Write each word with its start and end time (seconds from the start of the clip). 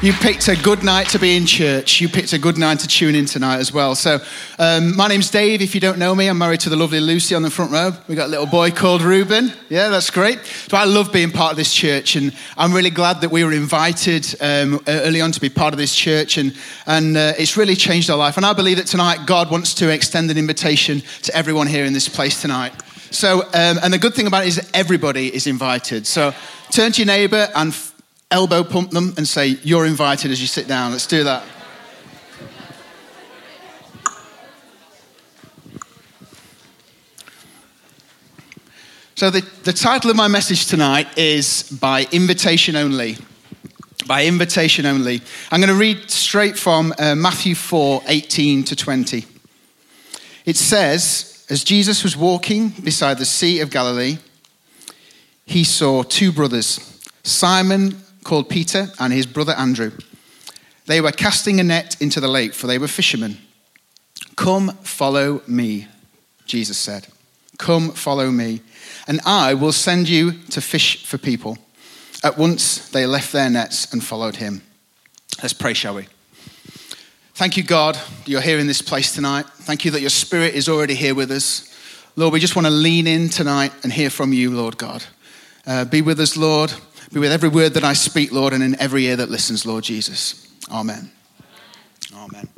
You 0.00 0.12
picked 0.12 0.46
a 0.46 0.54
good 0.54 0.84
night 0.84 1.08
to 1.08 1.18
be 1.18 1.36
in 1.36 1.44
church. 1.44 2.00
You 2.00 2.08
picked 2.08 2.32
a 2.32 2.38
good 2.38 2.56
night 2.56 2.78
to 2.78 2.86
tune 2.86 3.16
in 3.16 3.26
tonight 3.26 3.58
as 3.58 3.72
well. 3.72 3.96
So, 3.96 4.20
um, 4.60 4.96
my 4.96 5.08
name's 5.08 5.28
Dave. 5.28 5.60
If 5.60 5.74
you 5.74 5.80
don't 5.80 5.98
know 5.98 6.14
me, 6.14 6.28
I'm 6.28 6.38
married 6.38 6.60
to 6.60 6.70
the 6.70 6.76
lovely 6.76 7.00
Lucy 7.00 7.34
on 7.34 7.42
the 7.42 7.50
front 7.50 7.72
row. 7.72 7.90
We 8.06 8.14
got 8.14 8.26
a 8.26 8.30
little 8.30 8.46
boy 8.46 8.70
called 8.70 9.02
Reuben. 9.02 9.52
Yeah, 9.68 9.88
that's 9.88 10.10
great. 10.10 10.38
So, 10.68 10.76
I 10.76 10.84
love 10.84 11.12
being 11.12 11.32
part 11.32 11.50
of 11.50 11.56
this 11.56 11.74
church, 11.74 12.14
and 12.14 12.32
I'm 12.56 12.72
really 12.72 12.90
glad 12.90 13.22
that 13.22 13.32
we 13.32 13.42
were 13.42 13.52
invited 13.52 14.24
um, 14.40 14.80
early 14.86 15.20
on 15.20 15.32
to 15.32 15.40
be 15.40 15.48
part 15.48 15.74
of 15.74 15.78
this 15.78 15.96
church, 15.96 16.38
and 16.38 16.54
and 16.86 17.16
uh, 17.16 17.32
it's 17.36 17.56
really 17.56 17.74
changed 17.74 18.08
our 18.08 18.16
life. 18.16 18.36
And 18.36 18.46
I 18.46 18.52
believe 18.52 18.76
that 18.76 18.86
tonight 18.86 19.26
God 19.26 19.50
wants 19.50 19.74
to 19.74 19.88
extend 19.88 20.30
an 20.30 20.38
invitation 20.38 21.02
to 21.22 21.34
everyone 21.34 21.66
here 21.66 21.84
in 21.84 21.92
this 21.92 22.08
place 22.08 22.40
tonight. 22.40 22.72
So, 23.10 23.40
um, 23.40 23.80
and 23.82 23.92
the 23.92 23.98
good 23.98 24.14
thing 24.14 24.28
about 24.28 24.44
it 24.44 24.48
is 24.50 24.70
everybody 24.72 25.34
is 25.34 25.48
invited. 25.48 26.06
So, 26.06 26.34
turn 26.70 26.92
to 26.92 27.00
your 27.02 27.06
neighbour 27.06 27.48
and 27.56 27.74
elbow 28.30 28.62
pump 28.62 28.90
them 28.90 29.14
and 29.16 29.26
say, 29.26 29.58
You're 29.62 29.86
invited 29.86 30.30
as 30.30 30.40
you 30.40 30.46
sit 30.46 30.68
down. 30.68 30.92
Let's 30.92 31.06
do 31.06 31.24
that. 31.24 31.44
So, 39.14 39.30
the, 39.30 39.40
the 39.64 39.72
title 39.72 40.10
of 40.10 40.16
my 40.16 40.28
message 40.28 40.66
tonight 40.66 41.18
is 41.18 41.64
By 41.80 42.06
Invitation 42.12 42.76
Only. 42.76 43.16
By 44.06 44.24
invitation 44.24 44.86
only. 44.86 45.20
I'm 45.50 45.60
going 45.60 45.68
to 45.68 45.78
read 45.78 46.10
straight 46.10 46.58
from 46.58 46.94
uh, 46.98 47.14
Matthew 47.14 47.54
4 47.54 48.04
18 48.06 48.64
to 48.64 48.76
20. 48.76 49.26
It 50.46 50.56
says, 50.56 51.44
As 51.50 51.62
Jesus 51.62 52.02
was 52.02 52.16
walking 52.16 52.70
beside 52.70 53.18
the 53.18 53.26
Sea 53.26 53.60
of 53.60 53.70
Galilee, 53.70 54.16
he 55.44 55.62
saw 55.62 56.04
two 56.04 56.32
brothers, 56.32 56.98
Simon 57.22 58.00
called 58.28 58.50
Peter 58.50 58.88
and 59.00 59.10
his 59.10 59.24
brother 59.24 59.54
Andrew. 59.54 59.90
They 60.84 61.00
were 61.00 61.12
casting 61.12 61.60
a 61.60 61.64
net 61.64 61.96
into 61.98 62.20
the 62.20 62.28
lake, 62.28 62.52
for 62.52 62.66
they 62.66 62.76
were 62.76 62.86
fishermen. 62.86 63.38
Come, 64.36 64.68
follow 64.82 65.40
me, 65.46 65.88
Jesus 66.44 66.76
said. 66.76 67.06
Come, 67.56 67.90
follow 67.90 68.30
me, 68.30 68.60
and 69.06 69.22
I 69.24 69.54
will 69.54 69.72
send 69.72 70.10
you 70.10 70.32
to 70.50 70.60
fish 70.60 71.06
for 71.06 71.16
people. 71.16 71.56
At 72.22 72.36
once 72.36 72.90
they 72.90 73.06
left 73.06 73.32
their 73.32 73.48
nets 73.48 73.90
and 73.94 74.04
followed 74.04 74.36
him. 74.36 74.60
Let's 75.42 75.54
pray, 75.54 75.72
shall 75.72 75.94
we? 75.94 76.06
Thank 77.32 77.56
you, 77.56 77.62
God, 77.62 77.98
you're 78.26 78.42
here 78.42 78.58
in 78.58 78.66
this 78.66 78.82
place 78.82 79.14
tonight. 79.14 79.46
Thank 79.46 79.86
you 79.86 79.90
that 79.92 80.02
your 80.02 80.10
spirit 80.10 80.54
is 80.54 80.68
already 80.68 80.94
here 80.94 81.14
with 81.14 81.30
us. 81.30 81.74
Lord, 82.14 82.34
we 82.34 82.40
just 82.40 82.56
want 82.56 82.66
to 82.66 82.72
lean 82.72 83.06
in 83.06 83.30
tonight 83.30 83.72
and 83.84 83.90
hear 83.90 84.10
from 84.10 84.34
you, 84.34 84.50
Lord 84.50 84.76
God. 84.76 85.02
Uh, 85.66 85.86
be 85.86 86.02
with 86.02 86.20
us, 86.20 86.36
Lord. 86.36 86.74
Be 87.12 87.20
with 87.20 87.32
every 87.32 87.48
word 87.48 87.74
that 87.74 87.84
I 87.84 87.94
speak, 87.94 88.32
Lord, 88.32 88.52
and 88.52 88.62
in 88.62 88.78
every 88.80 89.06
ear 89.06 89.16
that 89.16 89.30
listens, 89.30 89.64
Lord 89.64 89.84
Jesus. 89.84 90.46
Amen. 90.70 91.10
Amen. 92.14 92.48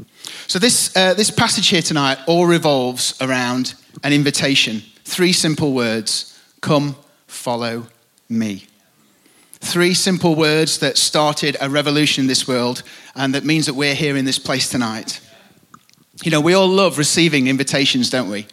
So, 0.49 0.59
this, 0.59 0.97
uh, 0.97 1.15
this 1.15 1.31
passage 1.31 1.69
here 1.69 1.83
tonight 1.83 2.19
all 2.27 2.47
revolves 2.47 3.17
around 3.21 3.75
an 4.03 4.13
invitation. 4.13 4.83
Three 5.05 5.33
simple 5.33 5.73
words 5.73 6.39
come, 6.61 6.97
follow 7.27 7.87
me. 8.29 8.67
Three 9.61 9.95
simple 9.95 10.35
words 10.35 10.79
that 10.79 10.97
started 10.97 11.57
a 11.61 11.69
revolution 11.69 12.23
in 12.23 12.29
this 12.29 12.49
world 12.49 12.83
and 13.15 13.35
that 13.35 13.45
means 13.45 13.67
that 13.67 13.75
we're 13.75 13.95
here 13.95 14.17
in 14.17 14.25
this 14.25 14.39
place 14.39 14.69
tonight. 14.69 15.21
You 16.23 16.31
know, 16.31 16.41
we 16.41 16.55
all 16.55 16.69
love 16.69 16.99
receiving 16.99 17.47
invitations, 17.47 18.11
don't 18.11 18.31
we? 18.31 18.47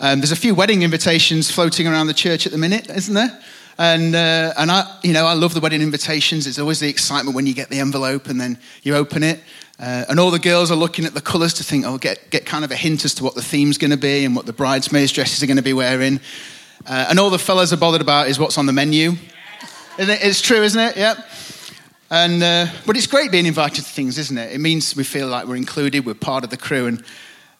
Um, 0.00 0.20
there's 0.20 0.32
a 0.32 0.36
few 0.36 0.54
wedding 0.54 0.82
invitations 0.82 1.50
floating 1.50 1.86
around 1.86 2.06
the 2.06 2.14
church 2.14 2.46
at 2.46 2.52
the 2.52 2.58
minute, 2.58 2.90
isn't 2.90 3.14
there? 3.14 3.40
And, 3.78 4.14
uh, 4.14 4.52
and 4.58 4.70
I, 4.70 4.98
you 5.02 5.12
know, 5.12 5.26
I 5.26 5.32
love 5.32 5.54
the 5.54 5.60
wedding 5.60 5.82
invitations. 5.82 6.46
It's 6.46 6.58
always 6.58 6.80
the 6.80 6.88
excitement 6.88 7.34
when 7.34 7.46
you 7.46 7.54
get 7.54 7.68
the 7.68 7.80
envelope 7.80 8.28
and 8.28 8.40
then 8.40 8.58
you 8.82 8.94
open 8.94 9.22
it. 9.22 9.40
Uh, 9.78 10.04
and 10.08 10.20
all 10.20 10.30
the 10.30 10.38
girls 10.38 10.70
are 10.70 10.76
looking 10.76 11.04
at 11.04 11.14
the 11.14 11.20
colours 11.20 11.54
to 11.54 11.64
think, 11.64 11.84
oh, 11.84 11.98
get, 11.98 12.30
get 12.30 12.46
kind 12.46 12.64
of 12.64 12.70
a 12.70 12.76
hint 12.76 13.04
as 13.04 13.14
to 13.14 13.24
what 13.24 13.34
the 13.34 13.42
theme's 13.42 13.78
going 13.78 13.90
to 13.90 13.96
be 13.96 14.24
and 14.24 14.36
what 14.36 14.46
the 14.46 14.52
bridesmaids' 14.52 15.12
dresses 15.12 15.42
are 15.42 15.46
going 15.46 15.56
to 15.56 15.62
be 15.62 15.72
wearing. 15.72 16.20
Uh, 16.86 17.06
and 17.08 17.18
all 17.18 17.30
the 17.30 17.38
fellas 17.38 17.72
are 17.72 17.76
bothered 17.76 18.00
about 18.00 18.28
is 18.28 18.38
what's 18.38 18.58
on 18.58 18.66
the 18.66 18.72
menu. 18.72 19.12
It, 19.98 20.08
it's 20.08 20.40
true, 20.40 20.62
isn't 20.62 20.80
it? 20.80 20.96
Yep. 20.96 21.18
And, 22.10 22.42
uh, 22.42 22.66
but 22.86 22.96
it's 22.96 23.06
great 23.06 23.30
being 23.30 23.46
invited 23.46 23.84
to 23.84 23.90
things, 23.90 24.18
isn't 24.18 24.36
it? 24.36 24.52
It 24.52 24.58
means 24.58 24.94
we 24.94 25.02
feel 25.02 25.28
like 25.28 25.46
we're 25.46 25.56
included, 25.56 26.04
we're 26.04 26.14
part 26.14 26.44
of 26.44 26.50
the 26.50 26.56
crew. 26.58 26.86
And 26.86 27.02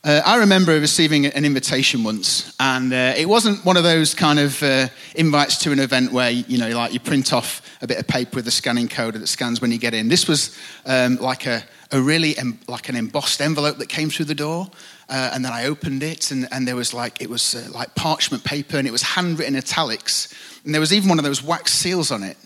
uh, 0.05 0.21
I 0.27 0.39
remember 0.39 0.81
receiving 0.81 1.27
an 1.27 1.45
invitation 1.45 2.03
once, 2.03 2.57
and 2.59 2.93
uh, 2.93 3.15
it 3.17 3.29
wasn't 3.29 3.65
one 3.65 3.77
of 3.77 3.85
those 3.85 4.15
kind 4.15 4.41
of 4.41 4.61
uh, 4.61 4.89
invites 5.15 5.59
to 5.59 5.71
an 5.71 5.79
event 5.79 6.11
where 6.11 6.29
you 6.29 6.59
know, 6.59 6.71
like 6.71 6.93
you 6.93 6.99
print 6.99 7.33
off 7.33 7.63
a 7.81 7.87
bit 7.87 7.99
of 7.99 8.09
paper 8.09 8.37
with 8.37 8.49
a 8.49 8.51
scanning 8.51 8.89
code 8.89 9.15
that 9.15 9.29
scans 9.29 9.61
when 9.61 9.71
you 9.71 9.79
get 9.79 9.95
in. 9.95 10.09
This 10.09 10.27
was 10.27 10.59
um, 10.87 11.19
like 11.19 11.47
a, 11.47 11.63
a 11.93 12.01
really 12.01 12.37
em- 12.37 12.59
like 12.67 12.89
an 12.89 12.97
embossed 12.97 13.41
envelope 13.41 13.79
that 13.79 13.89
came 13.89 14.11
through 14.11 14.25
the 14.25 14.35
door, 14.35 14.69
uh, 15.09 15.31
and 15.35 15.45
then 15.45 15.53
I 15.53 15.67
opened 15.67 16.03
it, 16.03 16.33
and, 16.33 16.49
and 16.51 16.67
there 16.67 16.75
was 16.75 16.93
like 16.93 17.23
it 17.23 17.31
was 17.31 17.55
uh, 17.55 17.69
like 17.73 17.95
parchment 17.95 18.43
paper, 18.43 18.79
and 18.79 18.89
it 18.89 18.93
was 18.93 19.03
handwritten 19.03 19.55
italics, 19.55 20.35
and 20.65 20.75
there 20.75 20.81
was 20.81 20.93
even 20.93 21.11
one 21.11 21.21
of 21.21 21.25
those 21.25 21.45
wax 21.45 21.73
seals 21.73 22.11
on 22.11 22.25
it, 22.25 22.37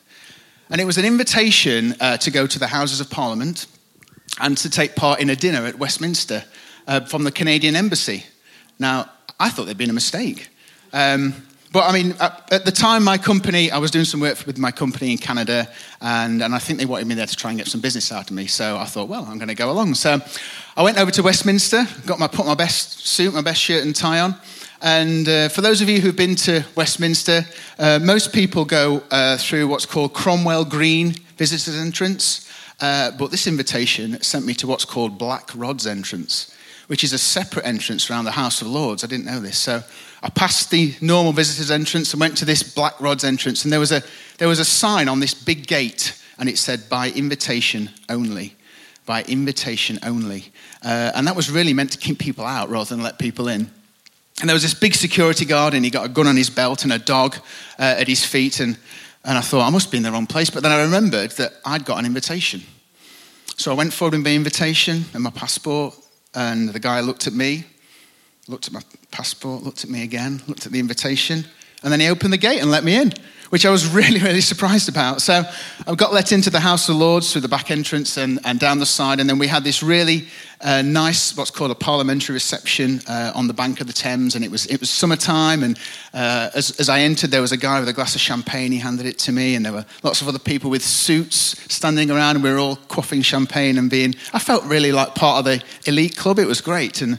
and 0.69 0.79
it 0.79 0.85
was 0.85 0.99
an 0.99 1.07
invitation 1.07 1.95
uh, 2.01 2.19
to 2.19 2.31
go 2.31 2.47
to 2.47 2.59
the 2.59 2.67
Houses 2.67 3.01
of 3.01 3.09
Parliament 3.09 3.67
and 4.43 4.59
to 4.59 4.69
take 4.69 4.95
part 4.95 5.21
in 5.21 5.31
a 5.31 5.37
dinner 5.37 5.65
at 5.65 5.79
Westminster 5.79 6.45
uh, 6.87 7.01
from 7.01 7.25
the 7.25 7.33
Canadian 7.33 7.77
Embassy. 7.77 8.25
Now, 8.79 9.11
I 9.39 9.51
thought 9.51 9.65
there'd 9.65 9.79
been 9.79 9.91
a 9.91 9.95
mistake. 9.95 10.49
Um, 10.93 11.35
but 11.73 11.85
I 11.85 11.93
mean, 11.93 12.15
at, 12.21 12.53
at, 12.53 12.65
the 12.65 12.73
time, 12.73 13.05
my 13.05 13.19
company, 13.19 13.71
I 13.71 13.79
was 13.79 13.91
doing 13.91 14.05
some 14.05 14.21
work 14.21 14.47
with 14.47 14.57
my 14.57 14.71
company 14.71 15.13
in 15.13 15.19
Canada, 15.19 15.69
and, 16.01 16.43
and 16.43 16.55
I 16.55 16.59
think 16.59 16.79
they 16.79 16.87
wanted 16.87 17.07
me 17.07 17.15
there 17.15 17.27
to 17.27 17.37
try 17.37 17.51
and 17.51 17.59
get 17.59 17.67
some 17.67 17.81
business 17.81 18.11
out 18.13 18.31
of 18.31 18.37
me. 18.37 18.47
So 18.47 18.79
I 18.79 18.87
thought, 18.87 19.09
well, 19.09 19.27
I'm 19.27 19.37
going 19.37 19.49
to 19.49 19.55
go 19.55 19.71
along. 19.71 19.95
So 19.95 20.19
I 20.77 20.83
went 20.83 20.97
over 20.97 21.11
to 21.11 21.23
Westminster, 21.23 21.87
got 22.07 22.19
my, 22.19 22.29
put 22.29 22.47
my 22.47 22.55
best 22.55 23.07
suit, 23.07 23.35
my 23.35 23.43
best 23.43 23.61
shirt 23.61 23.85
and 23.85 23.95
tie 23.95 24.21
on. 24.21 24.37
And 24.81 25.29
uh, 25.29 25.49
for 25.49 25.61
those 25.61 25.83
of 25.83 25.89
you 25.89 26.01
who've 26.01 26.17
been 26.17 26.37
to 26.37 26.65
Westminster, 26.77 27.45
uh, 27.79 27.99
most 28.03 28.33
people 28.33 28.65
go 28.65 29.03
uh, 29.11 29.37
through 29.37 29.69
what's 29.69 29.87
called 29.87 30.15
Cromwell 30.15 30.65
Green 30.65 31.15
Visitors 31.37 31.77
Entrance. 31.77 32.51
Uh, 32.81 33.11
but 33.19 33.31
this 33.31 33.47
invitation 33.47 34.21
sent 34.23 34.47
me 34.47 34.55
to 34.55 34.67
what's 34.67 34.85
called 34.85 35.19
Black 35.19 35.51
Rod's 35.55 35.87
Entrance 35.87 36.56
which 36.87 37.05
is 37.05 37.13
a 37.13 37.19
separate 37.19 37.67
entrance 37.67 38.11
around 38.11 38.25
the 38.25 38.31
House 38.31 38.61
of 38.63 38.69
Lords. 38.69 39.03
I 39.03 39.07
didn't 39.07 39.27
know 39.27 39.41
this. 39.41 39.59
So 39.59 39.83
I 40.23 40.31
passed 40.31 40.71
the 40.71 40.95
normal 41.01 41.33
visitors' 41.33 41.71
entrance 41.71 42.13
and 42.13 42.21
went 42.21 42.37
to 42.39 42.45
this 42.45 42.63
Black 42.63 43.01
Rod's 43.01 43.25
entrance, 43.25 43.65
and 43.65 43.73
there 43.73 43.81
was 43.81 43.93
a, 43.93 44.03
there 44.39 44.49
was 44.49 44.59
a 44.59 44.65
sign 44.65 45.09
on 45.09 45.21
this 45.21 45.35
big 45.35 45.67
gate, 45.67 46.21
and 46.39 46.49
it 46.49 46.59
said, 46.59 46.89
by 46.89 47.11
invitation 47.11 47.91
only. 48.09 48.55
By 49.05 49.23
invitation 49.23 49.99
only. 50.03 50.53
Uh, 50.83 51.13
and 51.15 51.27
that 51.27 51.37
was 51.37 51.51
really 51.51 51.73
meant 51.73 51.93
to 51.93 51.99
keep 51.99 52.19
people 52.19 52.45
out 52.45 52.69
rather 52.69 52.95
than 52.95 53.03
let 53.03 53.19
people 53.19 53.49
in. 53.49 53.71
And 54.41 54.49
there 54.49 54.55
was 54.55 54.63
this 54.63 54.75
big 54.75 54.95
security 54.95 55.45
guard, 55.45 55.75
and 55.75 55.85
he 55.85 55.91
got 55.91 56.05
a 56.05 56.09
gun 56.09 56.27
on 56.27 56.37
his 56.37 56.51
belt 56.51 56.85
and 56.85 56.93
a 56.93 56.99
dog 56.99 57.37
uh, 57.79 57.95
at 57.99 58.07
his 58.07 58.25
feet. 58.25 58.61
And, 58.61 58.77
and 59.25 59.39
I 59.39 59.41
thought, 59.41 59.67
I 59.67 59.71
must 59.71 59.91
be 59.91 59.97
in 59.97 60.03
the 60.03 60.13
wrong 60.13 60.27
place. 60.27 60.51
But 60.51 60.63
then 60.63 60.73
I 60.73 60.83
remembered 60.83 61.31
that 61.33 61.55
I'd 61.65 61.85
got 61.85 61.99
an 61.99 62.05
invitation. 62.05 62.63
So 63.57 63.71
I 63.71 63.75
went 63.75 63.95
forward 63.95 64.13
with 64.13 64.25
my 64.25 64.35
invitation 64.35 65.05
and 65.15 65.23
my 65.23 65.31
passport, 65.31 65.95
and 66.37 66.69
the 66.69 66.79
guy 66.79 67.01
looked 67.01 67.27
at 67.27 67.33
me, 67.33 67.65
looked 68.47 68.69
at 68.69 68.73
my 68.73 68.83
passport, 69.11 69.63
looked 69.63 69.83
at 69.83 69.91
me 69.91 70.05
again, 70.05 70.43
looked 70.47 70.67
at 70.67 70.73
the 70.73 70.79
invitation, 70.79 71.45
and 71.83 71.91
then 71.91 71.99
he 71.99 72.09
opened 72.09 72.33
the 72.33 72.39
gate 72.39 72.61
and 72.61 72.71
let 72.71 72.85
me 72.85 72.95
in, 72.95 73.13
which 73.51 73.67
I 73.67 73.71
was 73.71 73.87
really, 73.95 74.21
really 74.21 74.41
surprised 74.41 74.89
about. 74.89 75.23
So 75.23 75.45
I 75.87 75.95
got 75.95 76.13
let 76.13 76.33
into 76.33 76.51
the 76.51 76.61
House 76.61 76.89
of 76.89 76.97
Lords 76.97 77.33
through 77.33 77.43
the 77.43 77.49
back 77.49 77.71
entrance 77.71 78.17
and, 78.17 78.39
and 78.45 78.59
down 78.59 78.79
the 78.79 78.87
side, 78.87 79.21
and 79.21 79.29
then 79.29 79.39
we 79.39 79.47
had 79.47 79.65
this 79.65 79.83
really 79.83 80.27
uh, 80.61 80.83
nice, 80.83 81.37
what's 81.37 81.51
called 81.51 81.71
a 81.71 81.75
parliamentary 81.75 82.33
reception 82.33 83.01
uh, 83.07 83.33
on 83.35 83.47
the 83.47 83.53
bank 83.53 83.81
of 83.81 83.87
the 83.87 83.93
Thames, 83.93 84.35
and 84.35 84.45
it 84.45 84.51
was 84.51 84.67
it 84.67 84.81
was 84.81 84.89
summertime. 84.89 85.63
And 85.63 85.79
uh, 86.15 86.51
as, 86.55 86.79
as 86.81 86.89
I 86.89 87.01
entered, 87.01 87.31
there 87.31 87.43
was 87.43 87.53
a 87.53 87.57
guy 87.57 87.79
with 87.79 87.89
a 87.89 87.93
glass 87.93 88.15
of 88.15 88.21
champagne. 88.21 88.73
He 88.73 88.79
handed 88.79 89.07
it 89.07 89.19
to 89.21 89.33
me, 89.33 89.55
and 89.55 89.65
there 89.65 89.73
were 89.73 89.85
lots 90.03 90.23
of 90.23 90.29
other 90.29 90.39
people 90.39 90.71
with 90.71 90.83
suits 90.83 91.63
standing 91.73 92.11
around, 92.11 92.37
and 92.37 92.45
we 92.45 92.51
were 92.51 92.59
all 92.59 92.77
quaffing 92.77 93.25
champagne 93.25 93.77
and 93.77 93.91
being. 93.91 94.15
I 94.33 94.39
felt 94.39 94.65
really 94.65 94.93
like 94.93 95.15
part 95.15 95.39
of 95.39 95.45
the 95.45 95.63
elite 95.89 96.17
club. 96.17 96.39
It 96.39 96.47
was 96.47 96.61
great, 96.61 97.03
and 97.03 97.19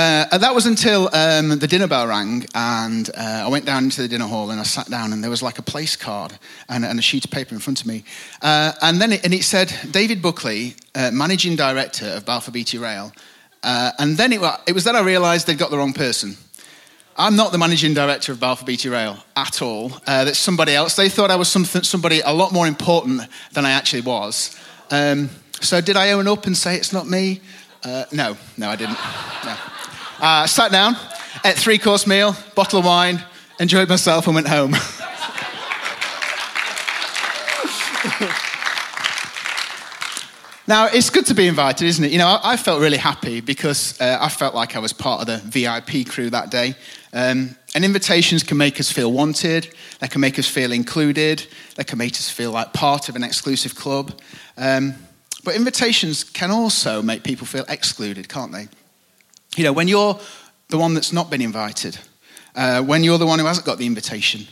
uh, 0.00 0.24
and 0.32 0.42
that 0.42 0.54
was 0.54 0.66
until 0.66 1.00
um, 1.12 1.58
the 1.58 1.66
dinner 1.66 1.86
bell 1.86 2.06
rang, 2.06 2.46
and 2.54 3.10
uh, 3.16 3.44
I 3.46 3.48
went 3.48 3.66
down 3.66 3.84
into 3.84 4.00
the 4.02 4.08
dinner 4.08 4.26
hall 4.26 4.50
and 4.50 4.60
I 4.60 4.64
sat 4.64 4.88
down, 4.88 5.12
and 5.12 5.22
there 5.22 5.30
was 5.30 5.42
like 5.42 5.58
a 5.58 5.62
place 5.72 5.96
card 5.96 6.32
and, 6.68 6.84
and 6.84 6.98
a 6.98 7.02
sheet 7.02 7.24
of 7.24 7.30
paper 7.30 7.54
in 7.54 7.60
front 7.60 7.80
of 7.80 7.86
me. 7.86 8.04
Uh, 8.42 8.72
and 8.80 9.00
then 9.00 9.12
it, 9.12 9.24
and 9.24 9.34
it 9.34 9.44
said, 9.44 9.68
David 9.90 10.20
Buckley, 10.22 10.74
uh, 10.94 11.10
managing 11.12 11.56
director 11.56 12.06
of 12.16 12.24
Balfour 12.24 12.52
Beatty 12.52 12.78
Rail, 12.78 13.12
Uh, 13.62 13.90
and 13.98 14.16
then 14.16 14.32
it, 14.32 14.40
it 14.66 14.74
was 14.74 14.84
then 14.84 14.96
I 14.96 15.00
realised 15.00 15.46
they'd 15.46 15.58
got 15.58 15.70
the 15.70 15.76
wrong 15.76 15.92
person. 15.92 16.36
I'm 17.16 17.36
not 17.36 17.52
the 17.52 17.58
managing 17.58 17.94
director 17.94 18.32
of 18.32 18.38
Balfour 18.40 18.64
Beatty 18.64 18.88
Rail 18.88 19.16
at 19.34 19.60
all. 19.60 19.92
Uh, 20.06 20.24
that's 20.24 20.38
somebody 20.38 20.72
else. 20.72 20.96
They 20.96 21.10
thought 21.10 21.30
I 21.30 21.36
was 21.36 21.48
something, 21.48 21.84
somebody 21.84 22.22
a 22.24 22.32
lot 22.32 22.52
more 22.52 22.68
important 22.68 23.22
than 23.52 23.66
I 23.66 23.72
actually 23.72 24.02
was. 24.02 24.56
Um, 24.90 25.28
so 25.60 25.82
did 25.82 25.96
I 25.96 26.12
own 26.12 26.26
up 26.26 26.46
and 26.46 26.56
say 26.56 26.76
it's 26.76 26.92
not 26.92 27.06
me? 27.06 27.40
Uh, 27.82 28.04
no, 28.12 28.36
no, 28.58 28.68
I 28.68 28.76
didn't. 28.76 28.98
No. 29.44 29.56
Uh, 30.20 30.46
sat 30.46 30.70
down, 30.70 30.96
ate 31.44 31.56
three 31.56 31.78
course 31.78 32.06
meal, 32.06 32.36
bottle 32.54 32.80
of 32.80 32.84
wine, 32.84 33.24
enjoyed 33.58 33.88
myself, 33.88 34.26
and 34.26 34.34
went 34.34 34.48
home. 34.48 34.74
Now, 40.70 40.86
it's 40.86 41.10
good 41.10 41.26
to 41.26 41.34
be 41.34 41.48
invited, 41.48 41.84
isn't 41.84 42.04
it? 42.04 42.12
You 42.12 42.18
know, 42.18 42.28
I, 42.28 42.52
I 42.52 42.56
felt 42.56 42.80
really 42.80 42.96
happy 42.96 43.40
because 43.40 44.00
uh, 44.00 44.18
I 44.20 44.28
felt 44.28 44.54
like 44.54 44.76
I 44.76 44.78
was 44.78 44.92
part 44.92 45.20
of 45.20 45.26
the 45.26 45.38
VIP 45.38 46.08
crew 46.08 46.30
that 46.30 46.52
day. 46.52 46.76
Um, 47.12 47.56
and 47.74 47.84
invitations 47.84 48.44
can 48.44 48.56
make 48.56 48.78
us 48.78 48.92
feel 48.92 49.10
wanted, 49.10 49.74
they 49.98 50.06
can 50.06 50.20
make 50.20 50.38
us 50.38 50.46
feel 50.46 50.70
included, 50.70 51.44
they 51.74 51.82
can 51.82 51.98
make 51.98 52.12
us 52.12 52.30
feel 52.30 52.52
like 52.52 52.72
part 52.72 53.08
of 53.08 53.16
an 53.16 53.24
exclusive 53.24 53.74
club. 53.74 54.12
Um, 54.56 54.94
but 55.44 55.54
invitations 55.54 56.24
can 56.24 56.50
also 56.50 57.02
make 57.02 57.22
people 57.22 57.46
feel 57.46 57.64
excluded, 57.68 58.28
can't 58.28 58.52
they? 58.52 58.68
You 59.56 59.64
know, 59.64 59.72
when 59.72 59.88
you're 59.88 60.18
the 60.68 60.78
one 60.78 60.94
that's 60.94 61.12
not 61.12 61.30
been 61.30 61.42
invited, 61.42 61.98
uh, 62.54 62.82
when 62.82 63.04
you're 63.04 63.18
the 63.18 63.26
one 63.26 63.38
who 63.38 63.46
hasn't 63.46 63.66
got 63.66 63.78
the 63.78 63.86
invitation, 63.86 64.46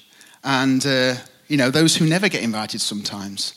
and, 0.44 0.85
uh, 0.87 1.14
you 1.49 1.56
know, 1.56 1.70
those 1.70 1.96
who 1.96 2.06
never 2.06 2.29
get 2.29 2.43
invited 2.43 2.81
sometimes. 2.81 3.55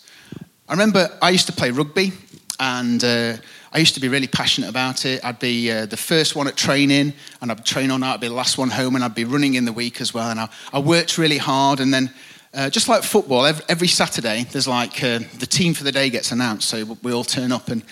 I 0.68 0.74
remember 0.74 1.10
I 1.22 1.30
used 1.30 1.48
to 1.48 1.54
play 1.54 1.72
rugby 1.72 2.13
and 2.60 3.04
uh, 3.04 3.38
I 3.74 3.80
used 3.80 3.94
to 3.95 4.00
be 4.00 4.07
really 4.10 4.27
passionate 4.27 4.69
about 4.69 5.06
it. 5.06 5.24
I'd 5.24 5.39
be 5.39 5.72
uh, 5.72 5.86
the 5.86 5.98
first 5.98 6.36
one 6.36 6.48
at 6.48 6.57
training, 6.57 7.13
and 7.42 7.51
I'd 7.51 7.66
train 7.66 7.89
all 7.89 7.98
night. 7.98 8.16
I'd 8.16 8.19
be 8.19 8.27
the 8.27 8.34
last 8.34 8.57
one 8.57 8.69
home, 8.69 8.95
and 8.95 9.04
I'd 9.04 9.16
be 9.16 9.24
running 9.24 9.56
in 9.56 9.66
the 9.66 9.74
week 9.74 10.01
as 10.01 10.13
well. 10.13 10.30
And 10.30 10.39
I, 10.39 10.50
I 10.74 10.80
worked 10.80 11.18
really 11.18 11.38
hard. 11.38 11.80
And 11.80 11.94
then, 11.94 12.13
uh, 12.53 12.69
just 12.69 12.89
like 12.89 13.03
football, 13.03 13.45
every, 13.45 13.65
every 13.69 13.88
Saturday 13.88 14.45
there's 14.51 14.68
like 14.68 15.03
uh, 15.03 15.19
the 15.39 15.45
team 15.45 15.74
for 15.74 15.83
the 15.83 15.92
day 15.92 16.09
gets 16.09 16.31
announced, 16.31 16.68
so 16.68 16.98
we 17.01 17.13
all 17.13 17.24
turn 17.24 17.51
up. 17.51 17.69
And, 17.69 17.83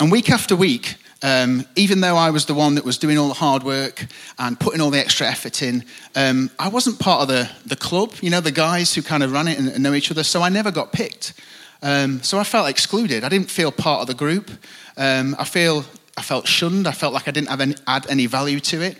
and 0.00 0.10
week 0.10 0.30
after 0.30 0.56
week, 0.56 0.96
um, 1.22 1.66
even 1.76 2.00
though 2.00 2.16
I 2.16 2.30
was 2.30 2.46
the 2.46 2.54
one 2.54 2.74
that 2.76 2.84
was 2.84 2.96
doing 2.98 3.18
all 3.18 3.28
the 3.28 3.34
hard 3.34 3.62
work 3.62 4.06
and 4.38 4.58
putting 4.58 4.80
all 4.80 4.90
the 4.90 4.98
extra 4.98 5.26
effort 5.26 5.62
in, 5.62 5.84
um, 6.16 6.50
I 6.58 6.68
wasn't 6.68 6.98
part 6.98 7.22
of 7.22 7.28
the, 7.28 7.50
the 7.66 7.76
club, 7.76 8.14
you 8.20 8.30
know, 8.30 8.40
the 8.40 8.50
guys 8.50 8.94
who 8.94 9.02
kind 9.02 9.22
of 9.22 9.32
run 9.32 9.46
it 9.46 9.58
and, 9.58 9.68
and 9.68 9.82
know 9.82 9.94
each 9.94 10.10
other, 10.10 10.24
so 10.24 10.42
I 10.42 10.48
never 10.48 10.70
got 10.70 10.92
picked. 10.92 11.34
Um, 11.82 12.22
so 12.22 12.38
I 12.38 12.44
felt 12.44 12.68
excluded. 12.68 13.24
I 13.24 13.28
didn't 13.28 13.50
feel 13.50 13.70
part 13.70 14.00
of 14.00 14.06
the 14.06 14.14
group. 14.14 14.50
Um, 14.96 15.36
I, 15.38 15.44
feel, 15.44 15.84
I 16.16 16.22
felt 16.22 16.46
shunned. 16.46 16.86
I 16.86 16.92
felt 16.92 17.14
like 17.14 17.28
I 17.28 17.30
didn't 17.30 17.48
have 17.48 17.60
any, 17.60 17.74
add 17.86 18.06
any 18.10 18.26
value 18.26 18.60
to 18.60 18.82
it. 18.82 18.96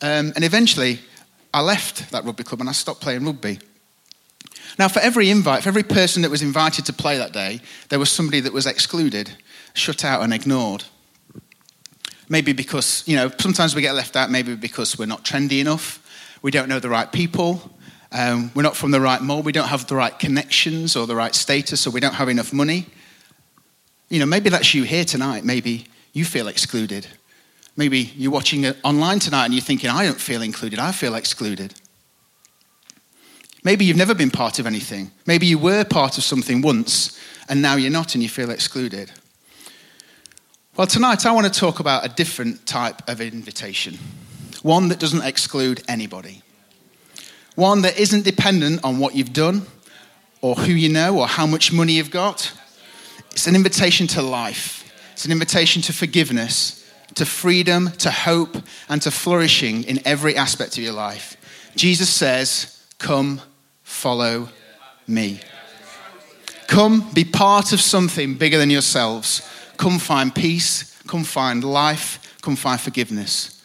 Um, 0.00 0.32
and 0.34 0.44
eventually, 0.44 1.00
I 1.52 1.60
left 1.60 2.10
that 2.10 2.24
rugby 2.24 2.44
club 2.44 2.60
and 2.60 2.68
I 2.68 2.72
stopped 2.72 3.00
playing 3.00 3.24
rugby. 3.24 3.58
Now, 4.78 4.88
for 4.88 5.00
every 5.00 5.30
invite, 5.30 5.62
for 5.62 5.68
every 5.68 5.82
person 5.82 6.22
that 6.22 6.30
was 6.30 6.42
invited 6.42 6.86
to 6.86 6.92
play 6.92 7.18
that 7.18 7.32
day, 7.32 7.60
there 7.88 7.98
was 7.98 8.10
somebody 8.10 8.40
that 8.40 8.52
was 8.52 8.66
excluded, 8.66 9.30
shut 9.74 10.04
out, 10.04 10.22
and 10.22 10.32
ignored. 10.32 10.84
Maybe 12.28 12.52
because, 12.52 13.02
you 13.06 13.16
know, 13.16 13.30
sometimes 13.38 13.74
we 13.74 13.82
get 13.82 13.94
left 13.94 14.16
out, 14.16 14.30
maybe 14.30 14.54
because 14.56 14.98
we're 14.98 15.06
not 15.06 15.24
trendy 15.24 15.60
enough, 15.60 15.98
we 16.40 16.50
don't 16.50 16.68
know 16.68 16.78
the 16.78 16.88
right 16.88 17.10
people, 17.12 17.70
um, 18.12 18.50
we're 18.54 18.62
not 18.62 18.76
from 18.76 18.90
the 18.90 19.00
right 19.00 19.22
mold. 19.22 19.46
We 19.46 19.52
don't 19.52 19.68
have 19.68 19.86
the 19.86 19.96
right 19.96 20.16
connections 20.18 20.96
or 20.96 21.06
the 21.06 21.16
right 21.16 21.34
status, 21.34 21.86
or 21.86 21.90
we 21.90 22.00
don't 22.00 22.14
have 22.14 22.28
enough 22.28 22.52
money. 22.52 22.86
You 24.10 24.18
know, 24.18 24.26
maybe 24.26 24.50
that's 24.50 24.74
you 24.74 24.82
here 24.82 25.04
tonight. 25.04 25.44
Maybe 25.44 25.86
you 26.12 26.26
feel 26.26 26.48
excluded. 26.48 27.06
Maybe 27.74 28.12
you're 28.16 28.30
watching 28.30 28.64
it 28.64 28.76
online 28.84 29.18
tonight 29.18 29.46
and 29.46 29.54
you're 29.54 29.62
thinking, 29.62 29.88
I 29.88 30.04
don't 30.04 30.20
feel 30.20 30.42
included, 30.42 30.78
I 30.78 30.92
feel 30.92 31.14
excluded. 31.14 31.72
Maybe 33.64 33.84
you've 33.84 33.96
never 33.96 34.14
been 34.14 34.30
part 34.30 34.58
of 34.58 34.66
anything. 34.66 35.10
Maybe 35.26 35.46
you 35.46 35.58
were 35.58 35.84
part 35.84 36.18
of 36.18 36.24
something 36.24 36.62
once 36.62 37.18
and 37.48 37.62
now 37.62 37.76
you're 37.76 37.90
not 37.90 38.14
and 38.14 38.22
you 38.22 38.28
feel 38.28 38.50
excluded. 38.50 39.10
Well, 40.76 40.86
tonight 40.86 41.26
I 41.26 41.32
want 41.32 41.52
to 41.52 41.60
talk 41.60 41.80
about 41.80 42.04
a 42.04 42.08
different 42.08 42.66
type 42.66 43.08
of 43.08 43.20
invitation, 43.20 43.98
one 44.62 44.88
that 44.88 44.98
doesn't 44.98 45.22
exclude 45.22 45.82
anybody. 45.86 46.42
One 47.54 47.82
that 47.82 47.98
isn't 47.98 48.24
dependent 48.24 48.82
on 48.82 48.98
what 48.98 49.14
you've 49.14 49.34
done 49.34 49.66
or 50.40 50.54
who 50.54 50.72
you 50.72 50.88
know 50.88 51.18
or 51.18 51.26
how 51.26 51.46
much 51.46 51.72
money 51.72 51.94
you've 51.94 52.10
got. 52.10 52.50
It's 53.32 53.46
an 53.46 53.54
invitation 53.54 54.06
to 54.08 54.22
life, 54.22 54.90
it's 55.12 55.24
an 55.26 55.32
invitation 55.32 55.82
to 55.82 55.92
forgiveness, 55.92 56.90
to 57.14 57.26
freedom, 57.26 57.90
to 57.98 58.10
hope, 58.10 58.56
and 58.88 59.02
to 59.02 59.10
flourishing 59.10 59.84
in 59.84 60.00
every 60.06 60.36
aspect 60.36 60.78
of 60.78 60.84
your 60.84 60.94
life. 60.94 61.36
Jesus 61.76 62.08
says, 62.08 62.82
Come, 62.98 63.40
follow 63.92 64.48
me. 65.06 65.40
Come, 66.66 67.10
be 67.12 67.24
part 67.24 67.72
of 67.72 67.80
something 67.80 68.34
bigger 68.34 68.58
than 68.58 68.70
yourselves. 68.70 69.48
Come 69.76 69.98
find 69.98 70.34
peace, 70.34 70.98
come 71.06 71.22
find 71.22 71.62
life, 71.62 72.36
come 72.40 72.56
find 72.56 72.80
forgiveness. 72.80 73.62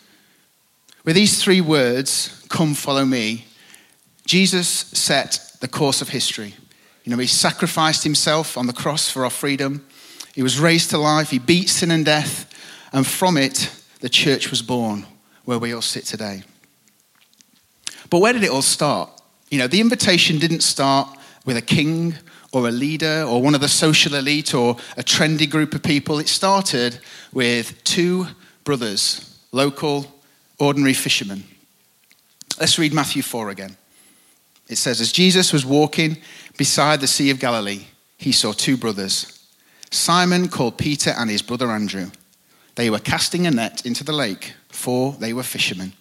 With 1.05 1.15
these 1.15 1.41
three 1.41 1.61
words, 1.61 2.45
come 2.49 2.73
follow 2.73 3.05
me, 3.05 3.45
Jesus 4.25 4.67
set 4.67 5.39
the 5.61 5.69
course 5.69 6.01
of 6.01 6.09
history. 6.09 6.53
You 7.05 7.11
know, 7.11 7.17
he 7.17 7.27
sacrificed 7.27 8.03
himself 8.03 8.57
on 8.57 8.67
the 8.67 8.73
cross 8.73 9.09
for 9.09 9.23
our 9.23 9.29
freedom. 9.29 9.87
He 10.35 10.43
was 10.43 10.59
raised 10.59 10.89
to 10.89 10.97
life. 10.97 11.29
He 11.29 11.39
beat 11.39 11.69
sin 11.69 11.91
and 11.91 12.05
death. 12.05 12.53
And 12.91 13.07
from 13.07 13.37
it, 13.37 13.71
the 14.01 14.09
church 14.09 14.51
was 14.51 14.61
born, 14.61 15.05
where 15.45 15.57
we 15.57 15.73
all 15.73 15.81
sit 15.81 16.03
today. 16.03 16.43
But 18.09 18.19
where 18.19 18.33
did 18.33 18.43
it 18.43 18.49
all 18.49 18.61
start? 18.61 19.09
You 19.49 19.59
know, 19.59 19.67
the 19.67 19.79
invitation 19.79 20.39
didn't 20.39 20.61
start 20.61 21.09
with 21.45 21.57
a 21.57 21.61
king 21.61 22.15
or 22.51 22.67
a 22.67 22.71
leader 22.71 23.23
or 23.27 23.41
one 23.41 23.55
of 23.55 23.61
the 23.61 23.69
social 23.69 24.15
elite 24.15 24.53
or 24.53 24.75
a 24.97 25.03
trendy 25.03 25.49
group 25.49 25.73
of 25.73 25.83
people. 25.83 26.19
It 26.19 26.27
started 26.27 26.99
with 27.31 27.83
two 27.83 28.27
brothers, 28.63 29.39
local, 29.51 30.05
ordinary 30.59 30.93
fishermen. 30.93 31.43
Let's 32.59 32.79
read 32.79 32.93
Matthew 32.93 33.21
4 33.21 33.49
again. 33.49 33.77
It 34.67 34.77
says, 34.77 34.99
As 34.99 35.11
Jesus 35.11 35.53
was 35.53 35.65
walking 35.65 36.17
beside 36.57 36.99
the 36.99 37.07
Sea 37.07 37.29
of 37.29 37.39
Galilee, 37.39 37.85
he 38.17 38.31
saw 38.31 38.51
two 38.51 38.77
brothers 38.77 39.33
Simon, 39.89 40.49
called 40.49 40.77
Peter, 40.77 41.11
and 41.11 41.29
his 41.29 41.41
brother 41.41 41.71
Andrew. 41.71 42.11
They 42.75 42.89
were 42.89 42.99
casting 42.99 43.47
a 43.47 43.51
net 43.51 43.85
into 43.85 44.03
the 44.03 44.11
lake, 44.11 44.53
for 44.67 45.13
they 45.13 45.31
were 45.31 45.43
fishermen. 45.43 45.93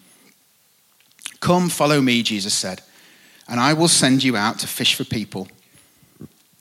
Come, 1.38 1.68
follow 1.68 2.00
me, 2.00 2.22
Jesus 2.24 2.52
said, 2.52 2.82
and 3.48 3.60
I 3.60 3.72
will 3.72 3.88
send 3.88 4.22
you 4.24 4.36
out 4.36 4.58
to 4.60 4.66
fish 4.66 4.94
for 4.94 5.04
people. 5.04 5.48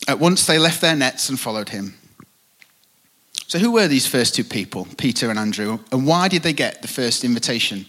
At 0.07 0.19
once 0.19 0.45
they 0.45 0.59
left 0.59 0.81
their 0.81 0.95
nets 0.95 1.29
and 1.29 1.39
followed 1.39 1.69
him. 1.69 1.95
So, 3.47 3.59
who 3.59 3.71
were 3.71 3.87
these 3.87 4.07
first 4.07 4.35
two 4.35 4.43
people, 4.43 4.87
Peter 4.97 5.29
and 5.29 5.37
Andrew, 5.37 5.79
and 5.91 6.07
why 6.07 6.27
did 6.27 6.41
they 6.41 6.53
get 6.53 6.81
the 6.81 6.87
first 6.87 7.23
invitation? 7.23 7.85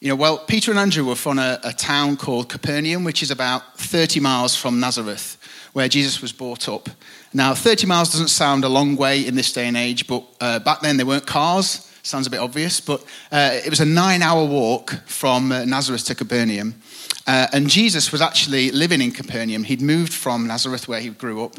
You 0.00 0.08
know, 0.08 0.16
well, 0.16 0.38
Peter 0.38 0.70
and 0.70 0.80
Andrew 0.80 1.04
were 1.04 1.14
from 1.14 1.38
a, 1.38 1.60
a, 1.62 1.72
town 1.72 2.16
called 2.16 2.48
Capernaum, 2.48 3.04
which 3.04 3.22
is 3.22 3.30
about 3.30 3.78
30 3.78 4.18
miles 4.18 4.56
from 4.56 4.80
Nazareth, 4.80 5.38
where 5.74 5.88
Jesus 5.88 6.20
was 6.20 6.32
brought 6.32 6.68
up. 6.68 6.88
Now, 7.32 7.54
30 7.54 7.86
miles 7.86 8.10
doesn't 8.10 8.28
sound 8.28 8.64
a 8.64 8.68
long 8.68 8.96
way 8.96 9.24
in 9.24 9.36
this 9.36 9.52
day 9.52 9.68
and 9.68 9.76
age, 9.76 10.06
but 10.08 10.24
uh, 10.40 10.58
back 10.58 10.80
then 10.80 10.96
there 10.96 11.06
weren't 11.06 11.26
cars. 11.26 11.88
Sounds 12.02 12.26
a 12.26 12.30
bit 12.30 12.40
obvious, 12.40 12.80
but 12.80 13.04
uh, 13.30 13.52
it 13.64 13.70
was 13.70 13.78
a 13.78 13.84
nine 13.84 14.22
hour 14.22 14.44
walk 14.44 14.90
from 15.06 15.52
uh, 15.52 15.64
Nazareth 15.64 16.04
to 16.06 16.16
Capernaum. 16.16 16.74
Uh, 17.26 17.46
and 17.52 17.68
Jesus 17.68 18.10
was 18.10 18.20
actually 18.20 18.70
living 18.70 19.00
in 19.00 19.12
Capernaum. 19.12 19.64
He'd 19.64 19.80
moved 19.80 20.12
from 20.12 20.46
Nazareth, 20.46 20.88
where 20.88 21.00
he 21.00 21.10
grew 21.10 21.44
up, 21.44 21.56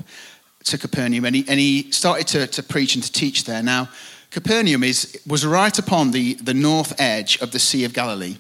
to 0.66 0.78
Capernaum, 0.78 1.26
and 1.26 1.36
he, 1.36 1.46
and 1.48 1.60
he 1.60 1.92
started 1.92 2.28
to, 2.28 2.48
to 2.48 2.64
preach 2.64 2.96
and 2.96 3.04
to 3.04 3.12
teach 3.12 3.44
there. 3.46 3.62
Now, 3.62 3.90
Capernaum 4.32 4.84
is, 4.84 5.22
was 5.28 5.46
right 5.46 5.78
upon 5.78 6.12
the, 6.12 6.34
the 6.36 6.54
north 6.54 7.00
edge 7.00 7.40
of 7.42 7.52
the 7.52 7.60
Sea 7.60 7.86
of 7.86 7.94
Galilee. 7.94 8.38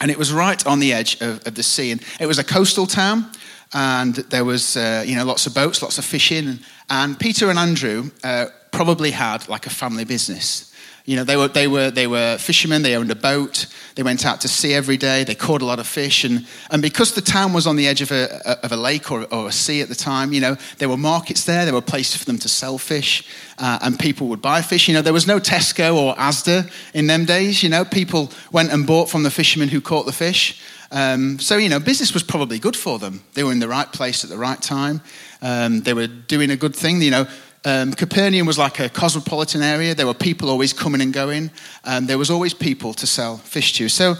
And 0.00 0.10
it 0.10 0.18
was 0.18 0.32
right 0.32 0.66
on 0.66 0.80
the 0.80 0.92
edge 0.92 1.20
of, 1.20 1.46
of 1.46 1.54
the 1.54 1.62
sea. 1.62 1.92
And 1.92 2.02
it 2.20 2.26
was 2.26 2.38
a 2.38 2.44
coastal 2.44 2.86
town, 2.86 3.30
and 3.72 4.14
there 4.14 4.44
was 4.44 4.76
uh, 4.76 5.04
you 5.06 5.16
know, 5.16 5.24
lots 5.24 5.46
of 5.46 5.54
boats, 5.54 5.82
lots 5.82 5.98
of 5.98 6.04
fishing. 6.04 6.48
And, 6.48 6.60
and 6.90 7.18
Peter 7.18 7.48
and 7.48 7.58
Andrew 7.58 8.10
uh, 8.22 8.46
probably 8.72 9.12
had 9.12 9.48
like 9.48 9.66
a 9.66 9.70
family 9.70 10.04
business. 10.04 10.73
You 11.06 11.16
know, 11.16 11.24
they 11.24 11.36
were, 11.36 11.48
they, 11.48 11.68
were, 11.68 11.90
they 11.90 12.06
were 12.06 12.38
fishermen, 12.38 12.80
they 12.80 12.96
owned 12.96 13.10
a 13.10 13.14
boat, 13.14 13.66
they 13.94 14.02
went 14.02 14.24
out 14.24 14.40
to 14.40 14.48
sea 14.48 14.72
every 14.72 14.96
day, 14.96 15.22
they 15.22 15.34
caught 15.34 15.60
a 15.60 15.66
lot 15.66 15.78
of 15.78 15.86
fish. 15.86 16.24
And, 16.24 16.46
and 16.70 16.80
because 16.80 17.12
the 17.12 17.20
town 17.20 17.52
was 17.52 17.66
on 17.66 17.76
the 17.76 17.86
edge 17.86 18.00
of 18.00 18.10
a, 18.10 18.58
of 18.64 18.72
a 18.72 18.76
lake 18.76 19.10
or, 19.10 19.24
or 19.24 19.48
a 19.48 19.52
sea 19.52 19.82
at 19.82 19.90
the 19.90 19.94
time, 19.94 20.32
you 20.32 20.40
know, 20.40 20.56
there 20.78 20.88
were 20.88 20.96
markets 20.96 21.44
there, 21.44 21.66
there 21.66 21.74
were 21.74 21.82
places 21.82 22.16
for 22.16 22.24
them 22.24 22.38
to 22.38 22.48
sell 22.48 22.78
fish, 22.78 23.28
uh, 23.58 23.78
and 23.82 23.98
people 23.98 24.28
would 24.28 24.40
buy 24.40 24.62
fish. 24.62 24.88
You 24.88 24.94
know, 24.94 25.02
there 25.02 25.12
was 25.12 25.26
no 25.26 25.38
Tesco 25.38 25.94
or 25.94 26.14
Asda 26.14 26.70
in 26.94 27.06
them 27.06 27.26
days. 27.26 27.62
You 27.62 27.68
know, 27.68 27.84
people 27.84 28.32
went 28.50 28.72
and 28.72 28.86
bought 28.86 29.10
from 29.10 29.24
the 29.24 29.30
fishermen 29.30 29.68
who 29.68 29.82
caught 29.82 30.06
the 30.06 30.12
fish. 30.12 30.62
Um, 30.90 31.38
so, 31.38 31.56
you 31.56 31.68
know, 31.68 31.80
business 31.80 32.14
was 32.14 32.22
probably 32.22 32.58
good 32.58 32.76
for 32.76 32.98
them. 32.98 33.24
They 33.34 33.42
were 33.42 33.52
in 33.52 33.58
the 33.58 33.68
right 33.68 33.92
place 33.92 34.22
at 34.22 34.30
the 34.30 34.38
right 34.38 34.60
time. 34.60 35.00
Um, 35.42 35.80
they 35.80 35.92
were 35.92 36.06
doing 36.06 36.50
a 36.50 36.56
good 36.56 36.74
thing. 36.74 37.02
You 37.02 37.10
know, 37.10 37.26
um, 37.64 37.92
Capernaum 37.92 38.46
was 38.46 38.58
like 38.58 38.78
a 38.80 38.88
cosmopolitan 38.88 39.62
area. 39.62 39.94
There 39.94 40.06
were 40.06 40.14
people 40.14 40.50
always 40.50 40.72
coming 40.72 41.00
and 41.00 41.12
going. 41.12 41.50
Um, 41.84 42.06
there 42.06 42.18
was 42.18 42.30
always 42.30 42.52
people 42.52 42.92
to 42.94 43.06
sell 43.06 43.38
fish 43.38 43.72
to. 43.74 43.88
So, 43.88 44.16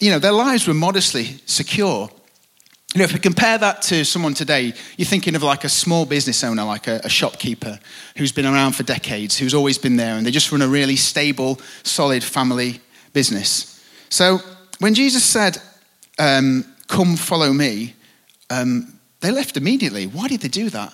you 0.00 0.10
know, 0.10 0.18
their 0.18 0.32
lives 0.32 0.66
were 0.66 0.74
modestly 0.74 1.40
secure. 1.46 2.10
You 2.94 2.98
know, 2.98 3.04
if 3.04 3.12
we 3.12 3.18
compare 3.18 3.58
that 3.58 3.82
to 3.82 4.04
someone 4.04 4.34
today, 4.34 4.72
you're 4.96 5.06
thinking 5.06 5.34
of 5.34 5.42
like 5.42 5.64
a 5.64 5.68
small 5.68 6.04
business 6.04 6.44
owner, 6.44 6.62
like 6.64 6.86
a, 6.86 7.00
a, 7.04 7.08
shopkeeper 7.08 7.80
who's 8.16 8.30
been 8.30 8.46
around 8.46 8.72
for 8.72 8.84
decades, 8.84 9.36
who's 9.36 9.54
always 9.54 9.78
been 9.78 9.96
there, 9.96 10.14
and 10.16 10.24
they 10.24 10.30
just 10.30 10.52
run 10.52 10.62
a 10.62 10.68
really 10.68 10.94
stable, 10.94 11.58
solid 11.82 12.22
family 12.22 12.80
business. 13.12 13.82
So 14.10 14.38
when 14.78 14.94
Jesus 14.94 15.24
said, 15.24 15.58
um, 16.18 16.64
Come 16.86 17.16
follow 17.16 17.52
me, 17.52 17.94
um, 18.50 18.98
they 19.20 19.30
left 19.30 19.56
immediately. 19.56 20.06
Why 20.06 20.28
did 20.28 20.40
they 20.40 20.48
do 20.48 20.70
that? 20.70 20.92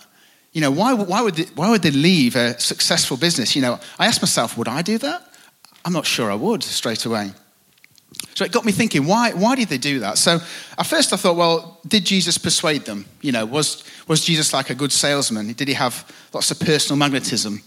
You 0.53 0.61
know, 0.61 0.71
why, 0.71 0.93
why, 0.95 1.23
would 1.23 1.35
they, 1.37 1.45
why 1.55 1.71
would 1.71 1.83
they 1.83 1.93
leave 1.93 2.35
a 2.35 2.59
successful 2.59 3.17
business? 3.17 3.55
You 3.55 3.63
know, 3.63 3.79
I 3.99 4.07
asked 4.07 4.21
myself, 4.21 4.59
would 4.59 4.69
I 4.69 4.83
do 4.83 4.99
that? 4.99 5.33
I'm 5.85 5.93
not 5.93 6.07
sure 6.07 6.31
I 6.31 6.35
would 6.35 6.63
straight 6.63 7.05
away. 7.05 7.33
So 8.35 8.45
it 8.45 8.53
got 8.53 8.65
me 8.65 8.73
thinking, 8.73 9.07
why, 9.07 9.33
why 9.33 9.55
did 9.55 9.69
they 9.69 9.79
do 9.79 10.01
that? 10.01 10.19
So 10.19 10.41
at 10.79 10.87
first 10.87 11.13
I 11.13 11.17
thought, 11.17 11.37
well, 11.37 11.79
did 11.87 12.05
Jesus 12.05 12.37
persuade 12.39 12.85
them? 12.85 13.07
You 13.21 13.33
know, 13.33 13.47
was, 13.47 13.85
was 14.09 14.25
Jesus 14.25 14.53
like 14.53 14.71
a 14.71 14.75
good 14.75 14.93
salesman? 14.93 15.53
Did 15.53 15.69
he 15.69 15.75
have 15.75 16.11
lots 16.33 16.51
of 16.51 16.59
personal 16.59 16.99
magnetism? 16.99 17.63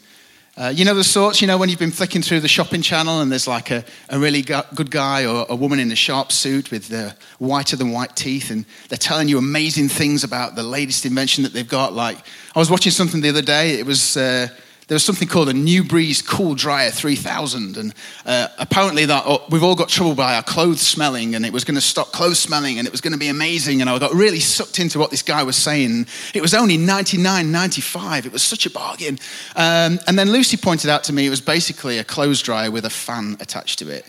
Uh, 0.55 0.71
you 0.73 0.85
know 0.85 0.93
the 0.93 1.03
sorts, 1.03 1.41
you 1.41 1.47
know, 1.47 1.57
when 1.57 1.67
you've 1.67 1.79
been 1.79 1.89
flicking 1.89 2.21
through 2.21 2.39
the 2.39 2.47
shopping 2.47 2.83
channel 2.83 3.21
and 3.21 3.31
there's 3.31 3.47
like 3.47 3.71
a, 3.71 3.83
a 4.09 4.19
really 4.19 4.43
good 4.43 4.91
guy 4.91 5.25
or 5.25 5.47
a 5.49 5.55
woman 5.55 5.79
in 5.79 5.91
a 5.91 5.95
sharp 5.95 6.31
suit 6.31 6.69
with 6.69 6.93
uh, 6.93 7.09
whiter 7.39 7.75
than 7.75 7.91
white 7.91 8.15
teeth, 8.15 8.51
and 8.51 8.63
they're 8.87 8.97
telling 8.99 9.27
you 9.27 9.39
amazing 9.39 9.89
things 9.89 10.23
about 10.23 10.53
the 10.53 10.61
latest 10.61 11.07
invention 11.07 11.43
that 11.43 11.53
they've 11.53 11.67
got. 11.67 11.93
Like, 11.93 12.19
I 12.55 12.59
was 12.59 12.69
watching 12.69 12.91
something 12.91 13.21
the 13.21 13.29
other 13.29 13.41
day, 13.41 13.79
it 13.79 13.85
was. 13.85 14.15
Uh, 14.15 14.47
there 14.87 14.95
was 14.95 15.03
something 15.03 15.27
called 15.27 15.49
a 15.49 15.53
New 15.53 15.83
Breeze 15.83 16.21
Cool 16.21 16.55
Dryer 16.55 16.91
3000, 16.91 17.77
and 17.77 17.93
uh, 18.25 18.47
apparently 18.59 19.05
that 19.05 19.23
oh, 19.25 19.43
we've 19.49 19.63
all 19.63 19.75
got 19.75 19.89
trouble 19.89 20.15
by 20.15 20.35
our 20.35 20.43
clothes 20.43 20.81
smelling, 20.81 21.35
and 21.35 21.45
it 21.45 21.53
was 21.53 21.63
going 21.63 21.75
to 21.75 21.81
stop 21.81 22.07
clothes 22.11 22.39
smelling, 22.39 22.79
and 22.79 22.87
it 22.87 22.91
was 22.91 23.01
going 23.01 23.13
to 23.13 23.19
be 23.19 23.29
amazing. 23.29 23.81
And 23.81 23.89
I 23.89 23.97
got 23.99 24.13
really 24.13 24.39
sucked 24.39 24.79
into 24.79 24.99
what 24.99 25.11
this 25.11 25.21
guy 25.21 25.43
was 25.43 25.55
saying. 25.55 26.07
It 26.33 26.41
was 26.41 26.53
only 26.53 26.77
99.95. 26.77 28.25
It 28.25 28.31
was 28.31 28.43
such 28.43 28.65
a 28.65 28.69
bargain. 28.69 29.19
Um, 29.55 29.99
and 30.07 30.19
then 30.19 30.31
Lucy 30.31 30.57
pointed 30.57 30.89
out 30.89 31.03
to 31.05 31.13
me 31.13 31.25
it 31.25 31.29
was 31.29 31.41
basically 31.41 31.97
a 31.97 32.03
clothes 32.03 32.41
dryer 32.41 32.71
with 32.71 32.85
a 32.85 32.89
fan 32.89 33.37
attached 33.39 33.79
to 33.79 33.89
it. 33.89 34.05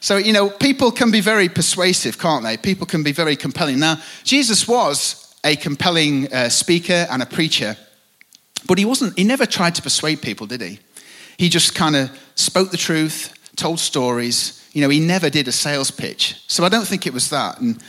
So, 0.00 0.16
you 0.16 0.32
know, 0.32 0.50
people 0.50 0.90
can 0.90 1.12
be 1.12 1.20
very 1.20 1.48
persuasive, 1.48 2.18
can't 2.18 2.42
they? 2.42 2.56
People 2.56 2.86
can 2.86 3.04
be 3.04 3.12
very 3.12 3.36
compelling. 3.36 3.78
Now, 3.78 3.98
Jesus 4.24 4.66
was 4.66 5.32
a 5.44 5.54
compelling 5.54 6.32
uh, 6.32 6.48
speaker 6.48 7.06
and 7.08 7.22
a 7.22 7.26
preacher. 7.26 7.76
But 8.66 8.78
he 8.78 8.84
wasn't, 8.84 9.18
he 9.18 9.24
never 9.24 9.46
tried 9.46 9.74
to 9.76 9.82
persuade 9.82 10.22
people, 10.22 10.46
did 10.46 10.60
he? 10.60 10.78
He 11.36 11.48
just 11.48 11.74
kind 11.74 11.96
of 11.96 12.10
spoke 12.34 12.70
the 12.70 12.76
truth, 12.76 13.34
told 13.56 13.80
stories. 13.80 14.58
You 14.72 14.82
know, 14.82 14.88
he 14.88 15.00
never 15.00 15.30
did 15.30 15.48
a 15.48 15.52
sales 15.52 15.90
pitch. 15.90 16.42
So 16.46 16.64
I 16.64 16.68
don't 16.68 16.86
think 16.86 17.06
it 17.06 17.12
was 17.12 17.30
that. 17.30 17.60
And, 17.60 17.82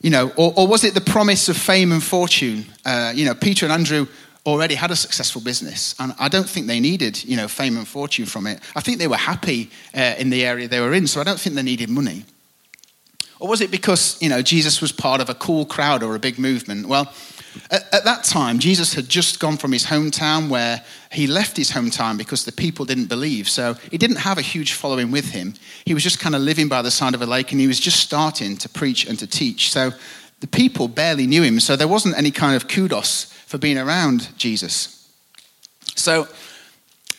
you 0.00 0.10
know, 0.10 0.32
or, 0.36 0.52
or 0.56 0.66
was 0.66 0.84
it 0.84 0.94
the 0.94 1.00
promise 1.00 1.48
of 1.48 1.56
fame 1.56 1.92
and 1.92 2.02
fortune? 2.02 2.66
Uh, 2.84 3.12
you 3.14 3.24
know, 3.24 3.34
Peter 3.34 3.66
and 3.66 3.72
Andrew 3.72 4.06
already 4.46 4.74
had 4.74 4.90
a 4.90 4.96
successful 4.96 5.42
business, 5.42 5.94
and 5.98 6.14
I 6.18 6.28
don't 6.28 6.48
think 6.48 6.66
they 6.66 6.80
needed, 6.80 7.22
you 7.24 7.36
know, 7.36 7.48
fame 7.48 7.76
and 7.76 7.86
fortune 7.86 8.24
from 8.24 8.46
it. 8.46 8.60
I 8.74 8.80
think 8.80 8.98
they 8.98 9.06
were 9.06 9.16
happy 9.16 9.70
uh, 9.94 10.14
in 10.18 10.30
the 10.30 10.46
area 10.46 10.68
they 10.68 10.80
were 10.80 10.94
in, 10.94 11.06
so 11.06 11.20
I 11.20 11.24
don't 11.24 11.38
think 11.38 11.54
they 11.54 11.62
needed 11.62 11.90
money. 11.90 12.24
Or 13.40 13.48
was 13.48 13.60
it 13.60 13.70
because, 13.70 14.20
you 14.22 14.28
know, 14.28 14.42
Jesus 14.42 14.80
was 14.80 14.90
part 14.90 15.20
of 15.20 15.28
a 15.28 15.34
cool 15.34 15.66
crowd 15.66 16.02
or 16.02 16.14
a 16.14 16.18
big 16.18 16.38
movement? 16.38 16.86
Well, 16.86 17.12
at, 17.70 17.92
at, 17.92 18.04
that 18.04 18.24
time, 18.24 18.58
Jesus 18.58 18.94
had 18.94 19.08
just 19.08 19.40
gone 19.40 19.56
from 19.56 19.72
his 19.72 19.84
hometown 19.86 20.48
where 20.48 20.82
he 21.10 21.26
left 21.26 21.56
his 21.56 21.70
hometown 21.70 22.16
because 22.16 22.44
the 22.44 22.52
people 22.52 22.84
didn't 22.84 23.06
believe. 23.06 23.48
So 23.48 23.74
he 23.90 23.98
didn't 23.98 24.16
have 24.16 24.38
a 24.38 24.42
huge 24.42 24.72
following 24.72 25.10
with 25.10 25.30
him. 25.30 25.54
He 25.84 25.94
was 25.94 26.02
just 26.02 26.20
kind 26.20 26.34
of 26.34 26.42
living 26.42 26.68
by 26.68 26.82
the 26.82 26.90
side 26.90 27.14
of 27.14 27.22
a 27.22 27.26
lake 27.26 27.52
and 27.52 27.60
he 27.60 27.66
was 27.66 27.80
just 27.80 28.00
starting 28.00 28.56
to 28.58 28.68
preach 28.68 29.06
and 29.06 29.18
to 29.18 29.26
teach. 29.26 29.70
So 29.70 29.92
the 30.40 30.46
people 30.46 30.88
barely 30.88 31.26
knew 31.26 31.42
him. 31.42 31.60
So 31.60 31.76
there 31.76 31.88
wasn't 31.88 32.16
any 32.16 32.30
kind 32.30 32.54
of 32.54 32.68
kudos 32.68 33.24
for 33.46 33.58
being 33.58 33.78
around 33.78 34.36
Jesus. 34.38 34.94
So 35.94 36.28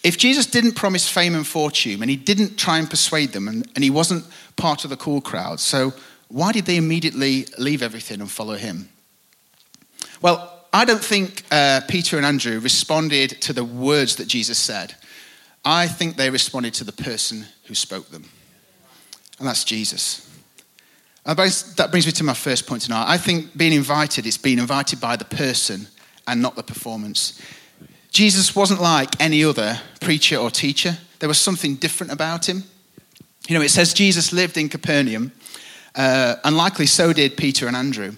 if 0.04 0.18
Jesus 0.18 0.46
didn't 0.46 0.74
promise 0.74 1.10
fame 1.10 1.36
and 1.36 1.46
fortune 1.46 2.02
and 2.02 2.10
he 2.10 2.16
didn't 2.16 2.58
try 2.58 2.80
and 2.80 2.90
persuade 2.90 3.34
them 3.34 3.48
and, 3.48 3.70
and 3.76 3.84
he 3.84 3.90
wasn't 3.90 4.26
part 4.56 4.84
of 4.84 4.90
the 4.90 4.98
cool 4.98 5.22
crowd, 5.22 5.60
so 5.60 5.94
why 6.30 6.52
did 6.52 6.66
they 6.66 6.78
immediately 6.78 7.48
leave 7.58 7.84
everything 7.84 8.22
and 8.22 8.32
follow 8.32 8.56
him? 8.56 8.90
Well, 10.22 10.66
I 10.74 10.86
don't 10.86 11.04
think 11.04 11.44
uh, 11.52 11.82
Peter 11.88 12.18
and 12.18 12.26
Andrew 12.26 12.60
responded 12.60 13.42
to 13.42 13.54
the 13.54 13.64
words 13.64 14.18
that 14.18 14.28
Jesus 14.28 14.58
said. 14.58 14.96
I 15.64 15.88
think 15.88 16.16
they 16.16 16.30
responded 16.30 16.74
to 16.76 16.84
the 16.84 16.92
person 16.92 17.46
who 17.66 17.76
spoke 17.76 18.10
them, 18.10 18.26
and 19.40 19.48
that's 19.48 19.64
Jesus. 19.64 20.26
And 21.26 21.38
that 21.38 21.92
brings 21.92 22.06
me 22.06 22.12
to 22.14 22.24
my 22.24 22.34
first 22.34 22.66
point 22.66 22.84
tonight. 22.84 23.06
I 23.08 23.18
think 23.18 23.56
being 23.56 23.74
invited 23.74 24.26
is 24.26 24.38
being 24.38 24.60
invited 24.60 25.00
by 25.00 25.16
the 25.16 25.26
person 25.26 25.88
and 26.28 26.42
not 26.42 26.56
the 26.56 26.64
performance. 26.64 27.42
Jesus 28.12 28.56
wasn't 28.56 28.82
like 28.82 29.22
any 29.22 29.44
other 29.44 29.80
preacher 30.02 30.38
or 30.38 30.50
teacher, 30.50 30.98
there 31.20 31.30
was 31.30 31.40
something 31.40 31.76
different 31.76 32.12
about 32.12 32.48
him. 32.48 32.64
You 33.48 33.56
know, 33.56 33.62
it 33.62 33.70
says 33.70 33.94
Jesus 33.94 34.34
lived 34.34 34.58
in 34.58 34.70
Capernaum, 34.70 35.32
uh, 35.96 36.36
and 36.44 36.56
likely 36.56 36.86
so 36.86 37.14
did 37.14 37.38
Peter 37.38 37.68
and 37.68 37.76
Andrew. 37.76 38.16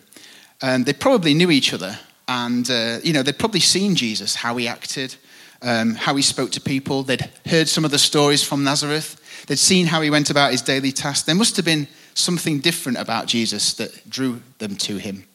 Um, 0.62 0.84
they 0.84 0.94
probably 0.94 1.34
knew 1.34 1.50
each 1.50 1.74
other, 1.74 1.98
and 2.28 2.70
uh, 2.70 3.00
you 3.04 3.14
know 3.14 3.24
they'd 3.24 3.40
probably 3.40 3.60
seen 3.60 3.96
Jesus, 3.96 4.36
how 4.36 4.58
he 4.58 4.68
acted, 4.68 5.16
um, 5.62 5.96
how 5.96 6.16
he 6.16 6.22
spoke 6.22 6.52
to 6.52 6.62
people. 6.62 7.04
They'd 7.04 7.30
heard 7.46 7.68
some 7.68 7.86
of 7.86 7.92
the 7.92 8.00
stories 8.00 8.44
from 8.44 8.64
Nazareth. 8.64 9.18
They'd 9.48 9.58
seen 9.60 9.88
how 9.88 10.02
he 10.02 10.10
went 10.10 10.30
about 10.30 10.52
his 10.52 10.62
daily 10.62 10.92
tasks. 10.92 11.26
There 11.26 11.36
must 11.36 11.56
have 11.56 11.66
been 11.66 11.88
something 12.14 12.60
different 12.60 13.00
about 13.00 13.26
Jesus 13.26 13.74
that 13.76 14.10
drew 14.10 14.42
them 14.60 14.76
to 14.78 14.98
him. 14.98 15.26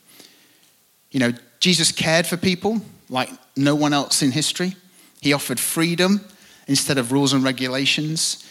You 1.11 1.21
know, 1.21 1.33
Jesus 1.61 1.92
cared 1.92 2.26
for 2.26 2.37
people 2.37 2.80
like 3.09 3.30
no 3.56 3.75
one 3.75 3.92
else 3.92 4.23
in 4.23 4.33
history. 4.33 4.76
He 5.21 5.33
offered 5.33 5.59
freedom 5.59 6.21
instead 6.68 6.99
of 6.99 7.12
rules 7.12 7.33
and 7.33 7.42
regulations. 7.42 8.46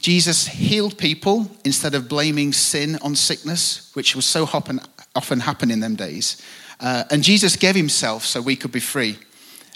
Jesus 0.00 0.46
healed 0.46 0.96
people 0.96 1.50
instead 1.64 1.94
of 1.94 2.08
blaming 2.08 2.52
sin 2.52 2.98
on 3.02 3.14
sickness, 3.14 3.90
which 3.94 4.16
was 4.16 4.24
so 4.24 4.44
often 4.44 5.40
happen 5.40 5.70
in 5.70 5.80
them 5.80 5.94
days. 5.94 6.42
Uh, 6.80 7.04
and 7.10 7.22
Jesus 7.22 7.56
gave 7.56 7.74
himself 7.74 8.24
so 8.24 8.40
we 8.40 8.56
could 8.56 8.72
be 8.72 8.80
free. 8.80 9.18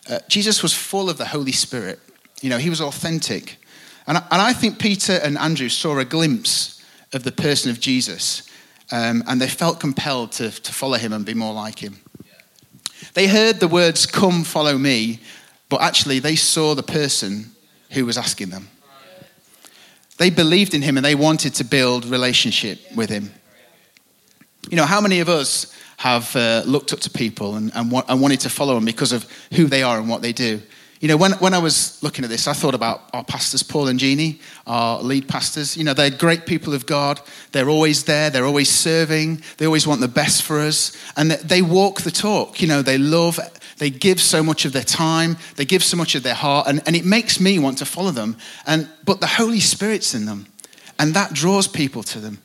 Uh, 0.08 0.18
Jesus 0.28 0.62
was 0.62 0.72
full 0.72 1.10
of 1.10 1.18
the 1.18 1.26
Holy 1.26 1.52
Spirit. 1.52 2.00
You 2.40 2.50
know, 2.50 2.58
he 2.58 2.70
was 2.70 2.80
authentic. 2.80 3.58
And, 4.06 4.16
and 4.16 4.42
I 4.42 4.52
think 4.52 4.78
Peter 4.78 5.12
and 5.22 5.36
Andrew 5.38 5.68
saw 5.68 5.98
a 5.98 6.04
glimpse 6.04 6.82
of 7.12 7.22
the 7.22 7.32
person 7.32 7.70
of 7.70 7.80
Jesus, 7.80 8.48
um, 8.90 9.22
and 9.26 9.40
they 9.40 9.48
felt 9.48 9.80
compelled 9.80 10.32
to, 10.32 10.50
to 10.50 10.72
follow 10.72 10.98
him 10.98 11.12
and 11.12 11.24
be 11.24 11.34
more 11.34 11.54
like 11.54 11.78
him. 11.78 11.98
They 13.12 13.26
heard 13.26 13.60
the 13.60 13.68
words, 13.68 14.06
Come, 14.06 14.42
follow 14.42 14.76
me, 14.76 15.20
but 15.68 15.82
actually 15.82 16.18
they 16.18 16.36
saw 16.36 16.74
the 16.74 16.82
person 16.82 17.52
who 17.90 18.06
was 18.06 18.18
asking 18.18 18.50
them. 18.50 18.68
They 20.18 20.30
believed 20.30 20.74
in 20.74 20.82
him 20.82 20.96
and 20.96 21.04
they 21.04 21.14
wanted 21.14 21.54
to 21.54 21.64
build 21.64 22.04
relationship 22.04 22.78
with 22.94 23.10
him. 23.10 23.32
You 24.70 24.76
know, 24.76 24.86
how 24.86 25.00
many 25.00 25.20
of 25.20 25.28
us 25.28 25.74
have 25.96 26.34
uh, 26.36 26.62
looked 26.66 26.92
up 26.92 27.00
to 27.00 27.10
people 27.10 27.56
and, 27.56 27.72
and, 27.74 27.90
wa- 27.90 28.04
and 28.08 28.20
wanted 28.20 28.40
to 28.40 28.50
follow 28.50 28.74
them 28.74 28.84
because 28.84 29.12
of 29.12 29.26
who 29.52 29.66
they 29.66 29.82
are 29.82 29.98
and 29.98 30.08
what 30.08 30.22
they 30.22 30.32
do? 30.32 30.60
You 31.00 31.08
know, 31.08 31.16
when, 31.18 31.32
when 31.32 31.52
I 31.52 31.58
was 31.58 32.02
looking 32.02 32.24
at 32.24 32.30
this, 32.30 32.48
I 32.48 32.54
thought 32.54 32.74
about 32.74 33.10
our 33.12 33.24
pastors, 33.24 33.62
Paul 33.62 33.88
and 33.88 33.98
Jeannie, 33.98 34.40
our 34.66 35.02
lead 35.02 35.28
pastors. 35.28 35.76
You 35.76 35.84
know, 35.84 35.92
they're 35.92 36.08
great 36.08 36.46
people 36.46 36.72
of 36.72 36.86
God. 36.86 37.20
They're 37.52 37.68
always 37.68 38.04
there. 38.04 38.30
They're 38.30 38.46
always 38.46 38.70
serving. 38.70 39.42
They 39.58 39.66
always 39.66 39.86
want 39.86 40.00
the 40.00 40.08
best 40.08 40.42
for 40.44 40.60
us. 40.60 40.96
And 41.16 41.32
they 41.32 41.60
walk 41.60 42.02
the 42.02 42.10
talk. 42.10 42.62
You 42.62 42.68
know, 42.68 42.80
they 42.80 42.96
love, 42.96 43.38
they 43.78 43.90
give 43.90 44.20
so 44.20 44.42
much 44.42 44.64
of 44.64 44.72
their 44.72 44.84
time. 44.84 45.36
They 45.56 45.64
give 45.64 45.82
so 45.82 45.96
much 45.96 46.14
of 46.14 46.22
their 46.22 46.34
heart. 46.34 46.66
And, 46.68 46.82
and 46.86 46.94
it 46.94 47.04
makes 47.04 47.40
me 47.40 47.58
want 47.58 47.78
to 47.78 47.84
follow 47.84 48.10
them. 48.10 48.36
And, 48.66 48.88
but 49.04 49.20
the 49.20 49.26
Holy 49.26 49.60
Spirit's 49.60 50.14
in 50.14 50.26
them. 50.26 50.46
And 50.98 51.14
that 51.14 51.32
draws 51.32 51.66
people 51.66 52.02
to 52.04 52.20
them. 52.20 52.38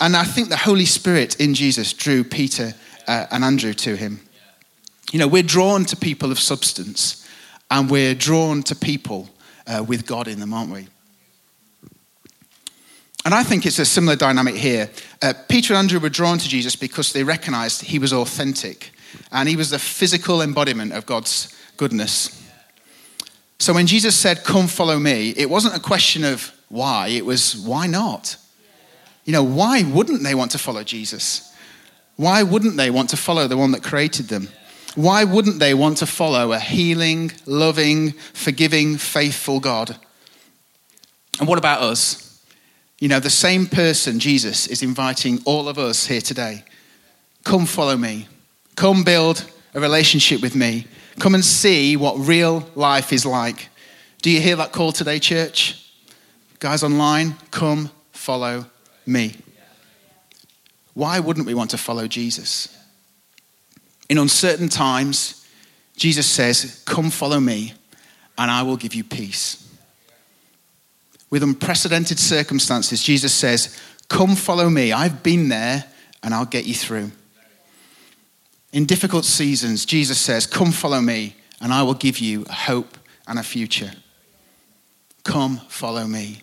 And 0.00 0.14
I 0.16 0.24
think 0.24 0.48
the 0.48 0.56
Holy 0.56 0.84
Spirit 0.84 1.40
in 1.40 1.54
Jesus 1.54 1.92
drew 1.92 2.22
Peter 2.22 2.74
uh, 3.08 3.26
and 3.30 3.42
Andrew 3.42 3.74
to 3.74 3.96
him. 3.96 4.20
You 5.10 5.18
know, 5.18 5.26
we're 5.26 5.42
drawn 5.42 5.84
to 5.86 5.96
people 5.96 6.30
of 6.30 6.38
substance, 6.38 7.26
and 7.70 7.90
we're 7.90 8.14
drawn 8.14 8.62
to 8.64 8.76
people 8.76 9.30
uh, 9.66 9.82
with 9.86 10.06
God 10.06 10.28
in 10.28 10.38
them, 10.38 10.52
aren't 10.52 10.70
we? 10.70 10.86
And 13.24 13.34
I 13.34 13.42
think 13.42 13.66
it's 13.66 13.78
a 13.78 13.84
similar 13.84 14.16
dynamic 14.16 14.54
here. 14.54 14.88
Uh, 15.20 15.32
Peter 15.48 15.74
and 15.74 15.78
Andrew 15.78 15.98
were 15.98 16.08
drawn 16.10 16.38
to 16.38 16.48
Jesus 16.48 16.76
because 16.76 17.12
they 17.12 17.24
recognized 17.24 17.82
he 17.82 17.98
was 17.98 18.12
authentic 18.12 18.92
and 19.32 19.48
he 19.48 19.56
was 19.56 19.70
the 19.70 19.78
physical 19.78 20.42
embodiment 20.42 20.92
of 20.92 21.06
God's 21.06 21.54
goodness. 21.76 22.34
So 23.58 23.72
when 23.72 23.86
Jesus 23.86 24.16
said, 24.16 24.44
Come 24.44 24.66
follow 24.66 24.98
me, 24.98 25.30
it 25.36 25.50
wasn't 25.50 25.76
a 25.76 25.80
question 25.80 26.24
of 26.24 26.52
why, 26.68 27.08
it 27.08 27.24
was 27.24 27.56
why 27.56 27.86
not? 27.86 28.36
You 29.24 29.32
know, 29.32 29.42
why 29.42 29.82
wouldn't 29.82 30.22
they 30.22 30.34
want 30.34 30.52
to 30.52 30.58
follow 30.58 30.82
Jesus? 30.84 31.54
Why 32.16 32.42
wouldn't 32.42 32.76
they 32.76 32.90
want 32.90 33.10
to 33.10 33.16
follow 33.16 33.46
the 33.46 33.56
one 33.56 33.72
that 33.72 33.82
created 33.82 34.28
them? 34.28 34.48
Why 34.94 35.24
wouldn't 35.24 35.60
they 35.60 35.74
want 35.74 35.98
to 35.98 36.06
follow 36.06 36.52
a 36.52 36.58
healing, 36.58 37.30
loving, 37.46 38.12
forgiving, 38.12 38.96
faithful 38.96 39.60
God? 39.60 39.96
And 41.38 41.48
what 41.48 41.58
about 41.58 41.82
us? 41.82 42.42
You 42.98 43.08
know, 43.08 43.20
the 43.20 43.30
same 43.30 43.66
person, 43.66 44.18
Jesus, 44.18 44.66
is 44.66 44.82
inviting 44.82 45.40
all 45.44 45.68
of 45.68 45.78
us 45.78 46.06
here 46.06 46.20
today. 46.20 46.64
Come 47.44 47.66
follow 47.66 47.96
me. 47.96 48.26
Come 48.78 49.02
build 49.02 49.44
a 49.74 49.80
relationship 49.80 50.40
with 50.40 50.54
me. 50.54 50.86
Come 51.18 51.34
and 51.34 51.44
see 51.44 51.96
what 51.96 52.14
real 52.16 52.64
life 52.76 53.12
is 53.12 53.26
like. 53.26 53.70
Do 54.22 54.30
you 54.30 54.40
hear 54.40 54.54
that 54.54 54.70
call 54.70 54.92
today, 54.92 55.18
church? 55.18 55.84
Guys 56.60 56.84
online, 56.84 57.34
come 57.50 57.90
follow 58.12 58.66
me. 59.04 59.34
Why 60.94 61.18
wouldn't 61.18 61.44
we 61.44 61.54
want 61.54 61.70
to 61.70 61.76
follow 61.76 62.06
Jesus? 62.06 62.68
In 64.08 64.16
uncertain 64.16 64.68
times, 64.68 65.44
Jesus 65.96 66.28
says, 66.28 66.80
Come 66.84 67.10
follow 67.10 67.40
me, 67.40 67.74
and 68.38 68.48
I 68.48 68.62
will 68.62 68.76
give 68.76 68.94
you 68.94 69.02
peace. 69.02 69.68
With 71.30 71.42
unprecedented 71.42 72.20
circumstances, 72.20 73.02
Jesus 73.02 73.34
says, 73.34 73.76
Come 74.08 74.36
follow 74.36 74.70
me. 74.70 74.92
I've 74.92 75.24
been 75.24 75.48
there, 75.48 75.84
and 76.22 76.32
I'll 76.32 76.46
get 76.46 76.64
you 76.64 76.74
through. 76.74 77.10
In 78.72 78.84
difficult 78.84 79.24
seasons, 79.24 79.86
Jesus 79.86 80.18
says, 80.18 80.46
Come 80.46 80.72
follow 80.72 81.00
me, 81.00 81.36
and 81.60 81.72
I 81.72 81.82
will 81.82 81.94
give 81.94 82.18
you 82.18 82.44
a 82.48 82.52
hope 82.52 82.98
and 83.26 83.38
a 83.38 83.42
future. 83.42 83.92
Come 85.24 85.58
follow 85.68 86.06
me. 86.06 86.42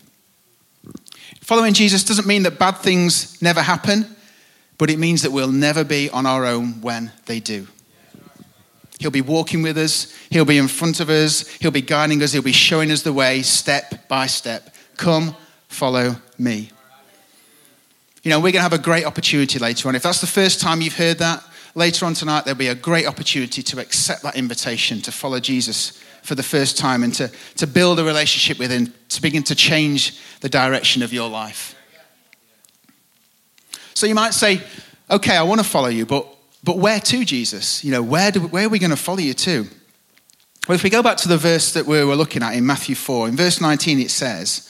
Following 1.40 1.74
Jesus 1.74 2.04
doesn't 2.04 2.26
mean 2.26 2.42
that 2.42 2.58
bad 2.58 2.78
things 2.78 3.40
never 3.40 3.62
happen, 3.62 4.04
but 4.78 4.90
it 4.90 4.98
means 4.98 5.22
that 5.22 5.30
we'll 5.30 5.52
never 5.52 5.84
be 5.84 6.10
on 6.10 6.26
our 6.26 6.44
own 6.44 6.80
when 6.80 7.12
they 7.26 7.40
do. 7.40 7.66
He'll 8.98 9.10
be 9.10 9.22
walking 9.22 9.62
with 9.62 9.78
us, 9.78 10.12
He'll 10.30 10.44
be 10.44 10.58
in 10.58 10.68
front 10.68 11.00
of 11.00 11.10
us, 11.10 11.46
He'll 11.60 11.70
be 11.70 11.82
guiding 11.82 12.22
us, 12.22 12.32
He'll 12.32 12.42
be 12.42 12.52
showing 12.52 12.90
us 12.90 13.02
the 13.02 13.12
way 13.12 13.42
step 13.42 14.08
by 14.08 14.26
step. 14.26 14.74
Come, 14.96 15.36
follow 15.68 16.16
me. 16.38 16.70
You 18.22 18.30
know, 18.30 18.38
we're 18.38 18.52
going 18.52 18.54
to 18.54 18.62
have 18.62 18.72
a 18.72 18.78
great 18.78 19.04
opportunity 19.04 19.58
later 19.58 19.88
on. 19.88 19.94
If 19.94 20.02
that's 20.02 20.20
the 20.20 20.26
first 20.26 20.60
time 20.60 20.80
you've 20.80 20.96
heard 20.96 21.18
that, 21.18 21.44
later 21.76 22.06
on 22.06 22.14
tonight 22.14 22.44
there'll 22.44 22.58
be 22.58 22.68
a 22.68 22.74
great 22.74 23.06
opportunity 23.06 23.62
to 23.62 23.78
accept 23.78 24.22
that 24.22 24.34
invitation 24.34 25.00
to 25.02 25.12
follow 25.12 25.38
Jesus 25.38 26.02
for 26.22 26.34
the 26.34 26.42
first 26.42 26.76
time 26.76 27.04
and 27.04 27.14
to, 27.14 27.30
to 27.56 27.66
build 27.66 28.00
a 28.00 28.04
relationship 28.04 28.58
with 28.58 28.72
Him, 28.72 28.92
to 29.10 29.22
begin 29.22 29.44
to 29.44 29.54
change 29.54 30.18
the 30.40 30.48
direction 30.48 31.02
of 31.02 31.12
your 31.12 31.30
life. 31.30 31.76
So 33.94 34.06
you 34.06 34.14
might 34.14 34.34
say, 34.34 34.62
okay, 35.10 35.36
I 35.36 35.42
want 35.42 35.60
to 35.60 35.66
follow 35.66 35.88
you, 35.88 36.04
but, 36.04 36.26
but 36.64 36.78
where 36.78 36.98
to, 36.98 37.24
Jesus? 37.24 37.84
You 37.84 37.92
know, 37.92 38.02
where, 38.02 38.32
do, 38.32 38.40
where 38.40 38.66
are 38.66 38.70
we 38.70 38.78
going 38.78 38.90
to 38.90 38.96
follow 38.96 39.18
you 39.18 39.34
to? 39.34 39.66
Well, 40.66 40.74
if 40.74 40.82
we 40.82 40.90
go 40.90 41.02
back 41.02 41.18
to 41.18 41.28
the 41.28 41.38
verse 41.38 41.72
that 41.74 41.86
we 41.86 42.02
were 42.04 42.16
looking 42.16 42.42
at 42.42 42.54
in 42.54 42.66
Matthew 42.66 42.96
4, 42.96 43.28
in 43.28 43.36
verse 43.36 43.60
19 43.60 44.00
it 44.00 44.10
says, 44.10 44.68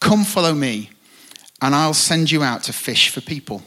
Come 0.00 0.24
follow 0.24 0.54
me, 0.54 0.90
and 1.62 1.74
I'll 1.74 1.94
send 1.94 2.30
you 2.30 2.42
out 2.42 2.64
to 2.64 2.72
fish 2.72 3.10
for 3.10 3.20
people. 3.20 3.62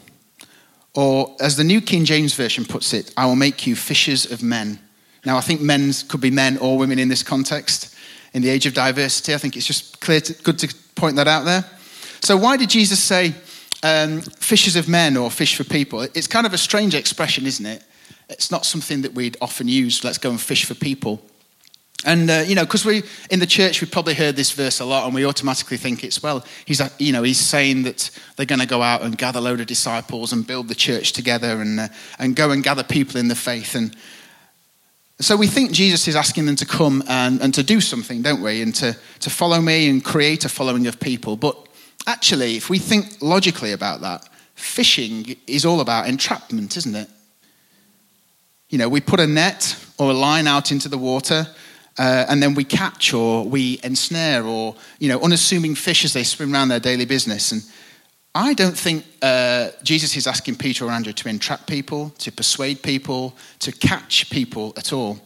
Or, 0.94 1.34
as 1.40 1.56
the 1.56 1.64
New 1.64 1.80
King 1.80 2.04
James 2.04 2.34
Version 2.34 2.64
puts 2.64 2.92
it, 2.92 3.12
I 3.16 3.26
will 3.26 3.36
make 3.36 3.66
you 3.66 3.74
fishers 3.74 4.30
of 4.30 4.42
men. 4.42 4.78
Now, 5.24 5.36
I 5.36 5.40
think 5.40 5.60
men 5.60 5.92
could 6.08 6.20
be 6.20 6.30
men 6.30 6.56
or 6.58 6.78
women 6.78 6.98
in 6.98 7.08
this 7.08 7.22
context. 7.22 7.94
In 8.32 8.42
the 8.42 8.48
age 8.48 8.66
of 8.66 8.74
diversity, 8.74 9.34
I 9.34 9.38
think 9.38 9.56
it's 9.56 9.66
just 9.66 10.00
clear 10.00 10.20
to, 10.20 10.32
good 10.42 10.58
to 10.60 10.74
point 10.94 11.16
that 11.16 11.28
out 11.28 11.44
there. 11.44 11.64
So, 12.20 12.36
why 12.36 12.56
did 12.56 12.70
Jesus 12.70 13.02
say 13.02 13.34
um, 13.82 14.20
fishers 14.20 14.76
of 14.76 14.88
men 14.88 15.16
or 15.16 15.30
fish 15.30 15.56
for 15.56 15.64
people? 15.64 16.02
It's 16.02 16.26
kind 16.26 16.46
of 16.46 16.52
a 16.52 16.58
strange 16.58 16.94
expression, 16.94 17.46
isn't 17.46 17.66
it? 17.66 17.84
It's 18.28 18.50
not 18.50 18.64
something 18.64 19.02
that 19.02 19.14
we'd 19.14 19.36
often 19.40 19.68
use. 19.68 20.04
Let's 20.04 20.18
go 20.18 20.30
and 20.30 20.40
fish 20.40 20.64
for 20.64 20.74
people. 20.74 21.20
And, 22.04 22.30
uh, 22.30 22.44
you 22.46 22.54
know, 22.54 22.64
because 22.64 22.84
we, 22.84 23.02
in 23.30 23.40
the 23.40 23.46
church, 23.46 23.80
we've 23.80 23.90
probably 23.90 24.14
heard 24.14 24.36
this 24.36 24.52
verse 24.52 24.80
a 24.80 24.84
lot 24.84 25.06
and 25.06 25.14
we 25.14 25.24
automatically 25.24 25.78
think 25.78 26.04
it's, 26.04 26.22
well, 26.22 26.44
he's, 26.66 26.80
uh, 26.80 26.90
you 26.98 27.12
know, 27.12 27.22
he's 27.22 27.40
saying 27.40 27.84
that 27.84 28.10
they're 28.36 28.44
going 28.44 28.60
to 28.60 28.66
go 28.66 28.82
out 28.82 29.02
and 29.02 29.16
gather 29.16 29.38
a 29.38 29.42
load 29.42 29.60
of 29.60 29.66
disciples 29.66 30.32
and 30.32 30.46
build 30.46 30.68
the 30.68 30.74
church 30.74 31.12
together 31.12 31.60
and, 31.62 31.80
uh, 31.80 31.88
and 32.18 32.36
go 32.36 32.50
and 32.50 32.62
gather 32.62 32.84
people 32.84 33.18
in 33.18 33.28
the 33.28 33.34
faith. 33.34 33.74
And 33.74 33.96
so 35.18 35.34
we 35.34 35.46
think 35.46 35.72
Jesus 35.72 36.06
is 36.06 36.14
asking 36.14 36.44
them 36.44 36.56
to 36.56 36.66
come 36.66 37.02
and, 37.08 37.40
and 37.40 37.54
to 37.54 37.62
do 37.62 37.80
something, 37.80 38.20
don't 38.20 38.42
we? 38.42 38.60
And 38.60 38.74
to, 38.76 38.96
to 39.20 39.30
follow 39.30 39.60
me 39.60 39.88
and 39.88 40.04
create 40.04 40.44
a 40.44 40.50
following 40.50 40.86
of 40.86 41.00
people. 41.00 41.36
But 41.36 41.56
actually, 42.06 42.56
if 42.56 42.68
we 42.68 42.78
think 42.78 43.22
logically 43.22 43.72
about 43.72 44.02
that, 44.02 44.28
fishing 44.54 45.36
is 45.46 45.64
all 45.64 45.80
about 45.80 46.06
entrapment, 46.06 46.76
isn't 46.76 46.94
it? 46.94 47.08
You 48.68 48.78
know, 48.78 48.88
we 48.88 49.00
put 49.00 49.20
a 49.20 49.26
net 49.26 49.76
or 49.98 50.10
a 50.10 50.14
line 50.14 50.46
out 50.46 50.72
into 50.72 50.88
the 50.88 50.98
water 50.98 51.46
uh, 51.98 52.26
and 52.28 52.42
then 52.42 52.54
we 52.54 52.64
catch 52.64 53.14
or 53.14 53.44
we 53.44 53.78
ensnare 53.84 54.44
or, 54.44 54.74
you 54.98 55.08
know, 55.08 55.20
unassuming 55.20 55.74
fish 55.74 56.04
as 56.04 56.12
they 56.12 56.24
swim 56.24 56.52
around 56.52 56.68
their 56.68 56.80
daily 56.80 57.04
business. 57.04 57.52
And 57.52 57.62
I 58.34 58.52
don't 58.52 58.76
think 58.76 59.04
uh, 59.22 59.70
Jesus 59.84 60.16
is 60.16 60.26
asking 60.26 60.56
Peter 60.56 60.86
or 60.86 60.90
Andrew 60.90 61.12
to 61.12 61.28
entrap 61.28 61.66
people, 61.66 62.10
to 62.18 62.32
persuade 62.32 62.82
people, 62.82 63.36
to 63.60 63.70
catch 63.70 64.28
people 64.30 64.72
at 64.76 64.92
all. 64.92 65.20